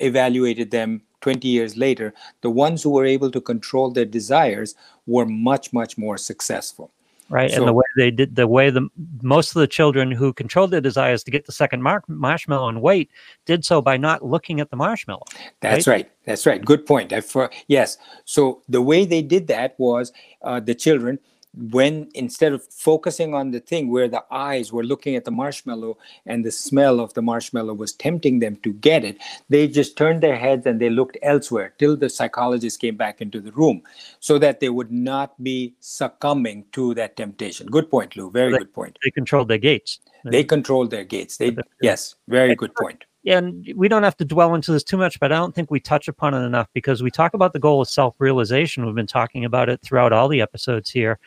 re-evaluated 0.00 0.70
them 0.70 1.02
20 1.22 1.48
years 1.48 1.76
later 1.76 2.14
the 2.42 2.50
ones 2.50 2.82
who 2.82 2.90
were 2.90 3.04
able 3.06 3.30
to 3.30 3.40
control 3.40 3.90
their 3.90 4.04
desires 4.04 4.74
were 5.06 5.26
much 5.26 5.72
much 5.72 5.98
more 5.98 6.18
successful 6.18 6.90
right 7.28 7.50
So- 7.50 7.58
and 7.58 7.68
the 7.68 7.72
way 7.72 7.84
they 7.96 8.10
did 8.10 8.36
the 8.36 8.46
way 8.46 8.70
the 8.70 8.88
most 9.22 9.56
of 9.56 9.60
the 9.60 9.66
children 9.66 10.10
who 10.12 10.32
controlled 10.32 10.70
their 10.70 10.80
desires 10.80 11.24
to 11.24 11.30
get 11.30 11.46
the 11.46 11.52
second 11.52 11.82
mar- 11.82 12.04
marshmallow 12.08 12.68
and 12.68 12.82
wait 12.82 13.10
did 13.46 13.64
so 13.64 13.80
by 13.80 13.96
not 13.96 14.24
looking 14.24 14.60
at 14.60 14.70
the 14.70 14.76
marshmallow 14.76 15.24
That's 15.60 15.86
right. 15.86 16.08
That's 16.24 16.44
right. 16.44 16.64
Good 16.64 16.86
point. 16.86 17.12
I 17.12 17.20
for, 17.20 17.50
yes. 17.68 17.98
So 18.24 18.62
the 18.68 18.82
way 18.82 19.04
they 19.06 19.22
did 19.22 19.46
that 19.46 19.74
was 19.78 20.12
uh, 20.42 20.58
the 20.60 20.74
children, 20.74 21.18
when 21.56 22.08
instead 22.14 22.52
of 22.52 22.62
focusing 22.66 23.32
on 23.34 23.50
the 23.50 23.60
thing 23.60 23.90
where 23.90 24.08
the 24.08 24.22
eyes 24.30 24.72
were 24.72 24.84
looking 24.84 25.16
at 25.16 25.24
the 25.24 25.30
marshmallow 25.30 25.96
and 26.26 26.44
the 26.44 26.50
smell 26.50 27.00
of 27.00 27.14
the 27.14 27.22
marshmallow 27.22 27.72
was 27.74 27.92
tempting 27.92 28.38
them 28.40 28.56
to 28.56 28.72
get 28.74 29.04
it, 29.04 29.16
they 29.48 29.66
just 29.66 29.96
turned 29.96 30.22
their 30.22 30.36
heads 30.36 30.66
and 30.66 30.80
they 30.80 30.90
looked 30.90 31.16
elsewhere 31.22 31.72
till 31.78 31.96
the 31.96 32.08
psychologist 32.10 32.80
came 32.80 32.96
back 32.96 33.20
into 33.20 33.40
the 33.40 33.52
room, 33.52 33.82
so 34.20 34.38
that 34.38 34.60
they 34.60 34.68
would 34.68 34.92
not 34.92 35.42
be 35.42 35.74
succumbing 35.80 36.64
to 36.72 36.92
that 36.94 37.16
temptation. 37.16 37.66
Good 37.66 37.90
point, 37.90 38.16
Lou. 38.16 38.30
Very 38.30 38.52
Right. 38.52 38.58
good 38.60 38.74
point. 38.74 38.98
they 39.02 39.10
controlled 39.10 39.48
their 39.48 39.58
gates 39.58 40.00
They 40.24 40.42
controlled 40.44 40.90
their 40.90 41.04
gates. 41.04 41.36
They 41.36 41.56
yes. 41.80 42.16
Very 42.28 42.54
good 42.56 42.74
point. 42.74 43.04
And 43.26 43.72
we 43.74 43.88
don't 43.88 44.04
have 44.04 44.16
to 44.18 44.24
dwell 44.24 44.54
into 44.54 44.70
this 44.70 44.84
too 44.84 44.96
much, 44.96 45.18
but 45.18 45.32
I 45.32 45.36
don't 45.36 45.54
think 45.54 45.70
we 45.70 45.80
touch 45.80 46.06
upon 46.06 46.32
it 46.32 46.44
enough 46.46 46.68
because 46.72 47.02
we 47.02 47.10
talk 47.10 47.34
about 47.34 47.52
the 47.52 47.58
goal 47.58 47.82
of 47.82 47.88
self 47.88 48.14
realization. 48.18 48.86
We've 48.86 48.94
been 48.94 49.06
talking 49.06 49.44
about 49.44 49.68
it 49.68 49.82
throughout 49.82 50.12
all 50.12 50.28
the 50.28 50.40
episodes 50.40 50.90
here. 50.90 51.18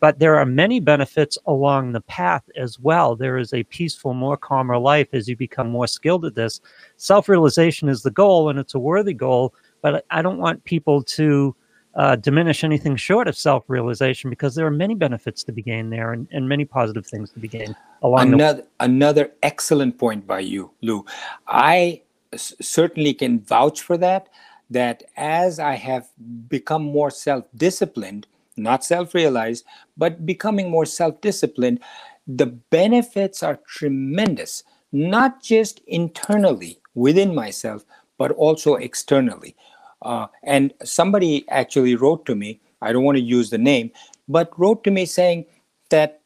But 0.00 0.18
there 0.18 0.36
are 0.36 0.44
many 0.46 0.78
benefits 0.78 1.38
along 1.46 1.92
the 1.92 2.02
path 2.02 2.44
as 2.56 2.78
well. 2.78 3.16
There 3.16 3.38
is 3.38 3.52
a 3.52 3.64
peaceful, 3.64 4.14
more 4.14 4.36
calmer 4.36 4.78
life 4.78 5.08
as 5.12 5.26
you 5.26 5.36
become 5.36 5.70
more 5.70 5.86
skilled 5.86 6.26
at 6.26 6.34
this. 6.34 6.60
Self 6.96 7.28
realization 7.28 7.88
is 7.88 8.02
the 8.02 8.10
goal, 8.10 8.50
and 8.50 8.58
it's 8.58 8.74
a 8.74 8.78
worthy 8.78 9.14
goal. 9.14 9.54
But 9.80 10.04
I 10.10 10.20
don't 10.22 10.38
want 10.38 10.64
people 10.64 11.02
to 11.04 11.56
uh, 11.98 12.14
diminish 12.14 12.62
anything 12.62 12.94
short 12.96 13.26
of 13.28 13.36
self 13.36 13.64
realization 13.68 14.30
because 14.30 14.54
there 14.54 14.66
are 14.66 14.70
many 14.70 14.94
benefits 14.94 15.42
to 15.44 15.52
be 15.52 15.62
gained 15.62 15.92
there 15.92 16.12
and, 16.12 16.28
and 16.30 16.48
many 16.48 16.64
positive 16.64 17.04
things 17.06 17.30
to 17.32 17.40
be 17.40 17.48
gained 17.48 17.74
along 18.02 18.30
the 18.30 18.36
another 18.36 18.62
another 18.80 19.32
excellent 19.42 19.98
point 19.98 20.26
by 20.26 20.38
you 20.38 20.70
lou. 20.80 21.04
I 21.48 22.02
s- 22.32 22.54
certainly 22.60 23.12
can 23.14 23.40
vouch 23.40 23.82
for 23.82 23.96
that 23.98 24.28
that 24.70 25.02
as 25.16 25.58
i 25.58 25.74
have 25.74 26.08
become 26.48 26.82
more 26.82 27.10
self-disciplined 27.10 28.26
not 28.56 28.84
self-realized 28.84 29.64
but 29.96 30.26
becoming 30.26 30.70
more 30.70 30.84
self-disciplined 30.86 31.80
the 32.26 32.46
benefits 32.46 33.42
are 33.42 33.58
tremendous 33.66 34.62
not 34.92 35.42
just 35.42 35.80
internally 35.86 36.80
within 36.94 37.34
myself 37.34 37.84
but 38.18 38.30
also 38.32 38.74
externally 38.74 39.56
uh, 40.02 40.26
and 40.42 40.72
somebody 40.84 41.48
actually 41.48 41.94
wrote 41.94 42.24
to 42.26 42.34
me 42.34 42.60
i 42.82 42.92
don't 42.92 43.04
want 43.04 43.16
to 43.16 43.22
use 43.22 43.50
the 43.50 43.58
name 43.58 43.90
but 44.28 44.52
wrote 44.58 44.84
to 44.84 44.90
me 44.90 45.06
saying 45.06 45.44
that 45.90 46.20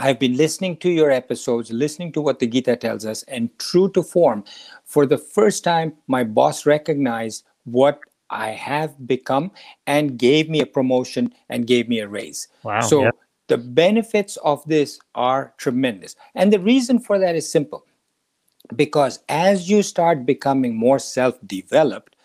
I've 0.00 0.18
been 0.18 0.36
listening 0.36 0.78
to 0.78 0.88
your 0.88 1.10
episodes, 1.10 1.70
listening 1.70 2.10
to 2.12 2.22
what 2.22 2.38
the 2.38 2.46
Gita 2.46 2.74
tells 2.74 3.04
us, 3.04 3.22
and 3.24 3.50
true 3.58 3.90
to 3.90 4.02
form, 4.02 4.44
for 4.86 5.04
the 5.04 5.18
first 5.18 5.62
time, 5.62 5.92
my 6.06 6.24
boss 6.24 6.64
recognized 6.64 7.44
what 7.64 8.00
I 8.30 8.50
have 8.50 9.06
become 9.06 9.50
and 9.86 10.16
gave 10.16 10.48
me 10.48 10.60
a 10.60 10.66
promotion 10.66 11.34
and 11.48 11.66
gave 11.66 11.88
me 11.88 11.98
a 12.00 12.08
raise. 12.08 12.48
Wow. 12.62 12.80
so 12.80 13.02
yeah. 13.02 13.10
the 13.48 13.58
benefits 13.58 14.36
of 14.38 14.64
this 14.66 14.98
are 15.14 15.52
tremendous. 15.58 16.16
And 16.34 16.52
the 16.52 16.60
reason 16.60 16.98
for 16.98 17.18
that 17.18 17.36
is 17.36 17.50
simple 17.50 17.84
because 18.76 19.20
as 19.28 19.68
you 19.68 19.82
start 19.82 20.24
becoming 20.24 20.76
more 20.76 20.98
self 20.98 21.38
developed, 21.46 22.16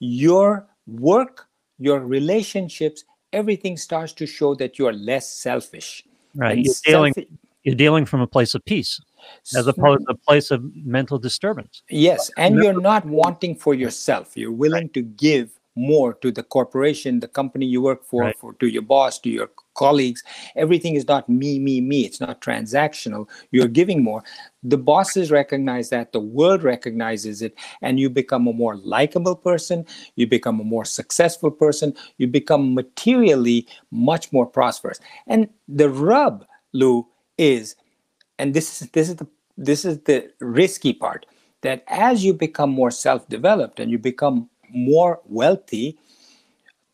your 0.00 0.66
work, 0.86 1.46
your 1.78 2.00
relationships, 2.00 3.04
everything 3.32 3.76
starts 3.76 4.12
to 4.14 4.26
show 4.26 4.54
that 4.56 4.78
you 4.78 4.86
are 4.86 4.92
less 4.92 5.28
selfish. 5.28 6.04
Right. 6.34 6.56
And 6.56 6.66
You're 6.66 6.74
dealing, 6.84 7.14
you're 7.62 7.74
dealing 7.74 8.06
from 8.06 8.20
a 8.20 8.26
place 8.26 8.54
of 8.54 8.64
peace 8.64 9.00
as 9.56 9.66
opposed 9.66 10.06
to 10.06 10.12
a 10.12 10.14
mm-hmm. 10.14 10.22
place 10.26 10.50
of 10.50 10.64
mental 10.74 11.18
disturbance. 11.18 11.82
Yes, 11.90 12.30
and 12.36 12.56
you're 12.56 12.80
not 12.80 13.04
wanting 13.04 13.56
for 13.56 13.74
yourself. 13.74 14.36
You're 14.36 14.52
willing 14.52 14.88
to 14.90 15.02
give 15.02 15.50
more 15.74 16.14
to 16.14 16.32
the 16.32 16.42
corporation, 16.42 17.20
the 17.20 17.28
company 17.28 17.66
you 17.66 17.80
work 17.80 18.04
for, 18.04 18.22
Right. 18.22 18.38
for 18.38 18.52
to 18.54 18.66
your 18.66 18.82
boss, 18.82 19.18
to 19.20 19.30
your 19.30 19.50
colleagues. 19.82 20.22
Everything 20.56 20.94
is 20.96 21.06
not 21.06 21.28
me, 21.28 21.58
me, 21.58 21.80
me. 21.80 22.04
It's 22.04 22.20
not 22.20 22.40
transactional. 22.40 23.28
You're 23.52 23.74
giving 23.80 24.02
more. 24.02 24.22
The 24.62 24.78
bosses 24.92 25.30
recognize 25.30 25.90
that, 25.90 26.12
the 26.12 26.20
world 26.38 26.64
recognizes 26.64 27.42
it, 27.42 27.54
and 27.80 28.00
you 28.00 28.10
become 28.10 28.48
a 28.48 28.52
more 28.52 28.76
likable 28.76 29.36
person, 29.36 29.86
you 30.16 30.26
become 30.26 30.60
a 30.60 30.64
more 30.74 30.84
successful 30.84 31.50
person, 31.50 31.94
you 32.18 32.26
become 32.26 32.74
materially 32.74 33.66
much 33.90 34.32
more 34.32 34.46
prosperous. 34.46 34.98
And 35.26 35.48
the 35.68 35.88
rub, 35.88 36.44
Lou, 36.72 37.06
is 37.38 37.76
and 38.38 38.54
this 38.54 38.82
is 38.82 38.90
this 38.90 39.08
is 39.08 39.16
the 39.16 39.26
this 39.56 39.84
is 39.84 39.98
the 40.00 40.30
risky 40.40 40.92
part 40.92 41.26
that 41.62 41.82
as 41.88 42.24
you 42.24 42.32
become 42.32 42.70
more 42.70 42.90
self-developed 42.90 43.80
and 43.80 43.90
you 43.90 43.98
become 43.98 44.48
more 44.70 45.20
wealthy 45.24 45.98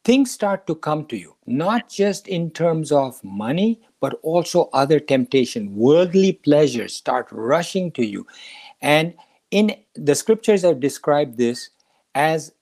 things 0.04 0.30
start 0.30 0.66
to 0.66 0.74
come 0.74 1.06
to 1.06 1.16
you 1.16 1.34
not 1.46 1.88
just 1.88 2.28
in 2.28 2.50
terms 2.50 2.92
of 2.92 3.22
money 3.22 3.80
but 4.04 4.18
also 4.22 4.68
other 4.74 5.00
temptation. 5.00 5.74
Worldly 5.74 6.34
pleasures 6.34 6.94
start 6.94 7.26
rushing 7.30 7.90
to 7.92 8.04
you. 8.04 8.26
And 8.82 9.14
in 9.50 9.74
the 9.94 10.14
scriptures 10.14 10.60
have 10.60 10.78
described 10.78 11.38
this 11.38 11.70
as 12.14 12.52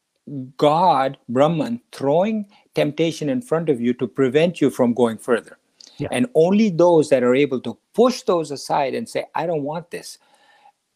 god 0.57 1.19
brahman 1.29 1.81
throwing 1.91 2.47
temptation 2.77 3.29
in 3.29 3.43
front 3.43 3.69
of 3.69 3.81
you 3.81 3.93
to 3.93 4.07
prevent 4.07 4.61
you 4.61 4.71
from 4.71 4.95
going 4.95 5.19
further. 5.19 5.59
Yeah. 5.99 6.09
and 6.11 6.27
only 6.35 6.71
those 6.71 7.11
that 7.11 7.23
are 7.23 7.35
able 7.35 7.61
to 7.61 7.77
push 7.93 8.23
those 8.23 8.51
aside 8.51 8.95
and 8.95 9.09
say 9.09 9.25
i 9.35 9.47
don't 9.47 9.63
want 9.63 9.91
this 9.91 10.19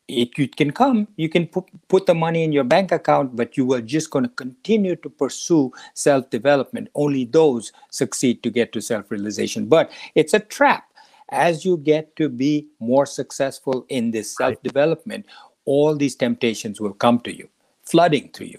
it, 0.09 0.31
it 0.39 0.57
can 0.57 0.71
come 0.71 1.09
you 1.17 1.29
can 1.29 1.47
put, 1.47 1.65
put 1.89 2.07
the 2.07 2.15
money 2.15 2.45
in 2.45 2.53
your 2.53 2.65
bank 2.65 2.93
account 2.93 3.35
but 3.35 3.57
you 3.57 3.73
are 3.73 3.81
just 3.81 4.11
going 4.11 4.25
to 4.25 4.31
continue 4.31 4.97
to 4.97 5.11
pursue 5.11 5.73
self-development. 5.95 6.89
Only 6.95 7.25
those 7.25 7.73
succeed 7.91 8.43
to 8.43 8.51
get 8.51 8.73
to 8.73 8.81
self-realization. 8.81 9.67
But 9.67 9.91
it's 10.15 10.35
a 10.35 10.41
trap. 10.41 10.85
As 11.31 11.65
you 11.65 11.79
get 11.79 12.15
to 12.17 12.29
be 12.29 12.69
more 12.79 13.05
successful 13.05 13.85
in 13.89 14.13
this 14.13 14.37
self-development 14.37 15.27
all 15.67 15.95
these 15.95 16.15
temptations 16.15 16.81
will 16.81 16.95
come 16.95 17.21
to 17.21 17.37
you 17.37 17.49
flooding 17.83 18.31
to 18.31 18.47
you. 18.47 18.59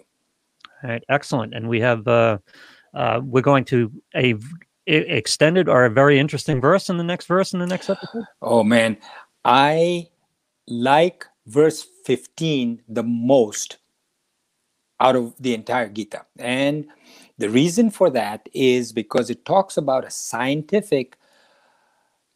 All 0.84 0.92
right, 0.92 1.04
excellent. 1.10 1.54
And 1.54 1.68
we 1.68 1.80
have 1.82 2.08
uh, 2.08 2.38
uh, 2.94 3.22
we're 3.24 3.42
going 3.42 3.66
to 3.66 3.92
a 4.14 4.34
v- 4.34 4.46
e- 4.88 4.94
extended 4.94 5.68
or 5.68 5.86
a 5.86 5.90
very 5.90 6.20
interesting 6.20 6.62
verse 6.62 6.90
in 6.90 6.98
the 6.98 7.04
next 7.04 7.26
verse 7.26 7.54
in 7.54 7.60
the 7.60 7.66
next 7.66 7.90
episode. 7.90 8.26
Oh 8.42 8.64
man, 8.64 8.98
I 9.44 10.08
like 10.68 11.26
verse 11.48 11.88
15 12.06 12.84
the 12.88 13.04
most 13.04 13.78
out 15.00 15.16
of 15.16 15.34
the 15.40 15.54
entire 15.54 15.90
Gita. 15.90 16.26
And 16.38 16.88
the 17.38 17.50
reason 17.50 17.90
for 17.90 18.10
that 18.12 18.50
is 18.54 18.92
because 18.92 19.30
it 19.30 19.46
talks 19.46 19.78
about 19.78 20.06
a 20.06 20.10
scientific 20.10 21.18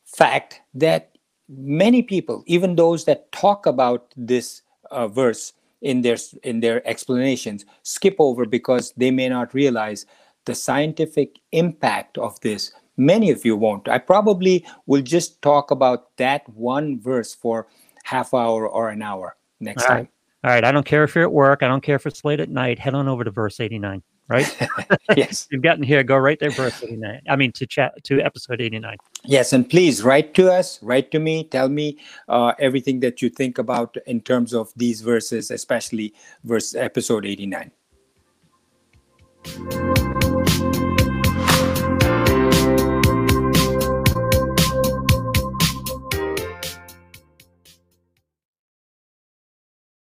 fact 0.05 0.61
that 0.73 1.17
many 1.49 2.01
people, 2.01 2.43
even 2.45 2.75
those 2.75 3.05
that 3.05 3.31
talk 3.31 3.65
about 3.65 4.13
this 4.15 4.61
uh, 4.91 5.07
verse 5.07 5.53
in 5.81 6.01
their 6.01 6.17
in 6.43 6.59
their 6.59 6.87
explanations, 6.87 7.65
skip 7.81 8.15
over 8.19 8.45
because 8.45 8.93
they 8.95 9.09
may 9.09 9.27
not 9.27 9.53
realize 9.53 10.05
the 10.45 10.55
scientific 10.55 11.39
impact 11.51 12.17
of 12.17 12.39
this. 12.41 12.71
Many 12.97 13.31
of 13.31 13.45
you 13.45 13.55
won't. 13.55 13.87
I 13.87 13.97
probably 13.97 14.65
will 14.85 15.01
just 15.01 15.41
talk 15.41 15.71
about 15.71 16.15
that 16.17 16.47
one 16.49 16.99
verse 16.99 17.33
for 17.33 17.67
half 18.03 18.33
hour 18.33 18.67
or 18.67 18.89
an 18.89 19.01
hour 19.01 19.35
next 19.59 19.83
All 19.83 19.87
time. 19.87 19.97
Right. 19.97 20.09
All 20.43 20.51
right. 20.51 20.63
I 20.63 20.71
don't 20.71 20.85
care 20.85 21.03
if 21.03 21.13
you're 21.15 21.23
at 21.23 21.31
work. 21.31 21.63
I 21.63 21.67
don't 21.67 21.81
care 21.81 21.95
if 21.95 22.05
it's 22.05 22.25
late 22.25 22.39
at 22.39 22.49
night. 22.49 22.79
Head 22.79 22.95
on 22.95 23.07
over 23.07 23.23
to 23.23 23.31
verse 23.31 23.59
89, 23.59 24.01
right? 24.27 24.69
yes. 25.15 25.47
You've 25.51 25.61
gotten 25.61 25.83
here. 25.83 26.03
Go 26.03 26.17
right 26.17 26.39
there, 26.39 26.49
verse 26.49 26.81
89. 26.81 27.21
I 27.29 27.35
mean, 27.35 27.51
to 27.53 27.67
chat 27.67 28.03
to 28.05 28.21
episode 28.21 28.59
89. 28.59 28.97
Yes. 29.23 29.53
And 29.53 29.69
please 29.69 30.03
write 30.03 30.33
to 30.35 30.51
us, 30.51 30.81
write 30.81 31.11
to 31.11 31.19
me, 31.19 31.43
tell 31.43 31.69
me 31.69 31.99
uh, 32.27 32.53
everything 32.59 33.01
that 33.01 33.21
you 33.21 33.29
think 33.29 33.59
about 33.59 33.97
in 34.07 34.21
terms 34.21 34.53
of 34.53 34.71
these 34.75 35.01
verses, 35.01 35.51
especially 35.51 36.13
verse 36.43 36.73
episode 36.73 37.25
89. 37.25 37.71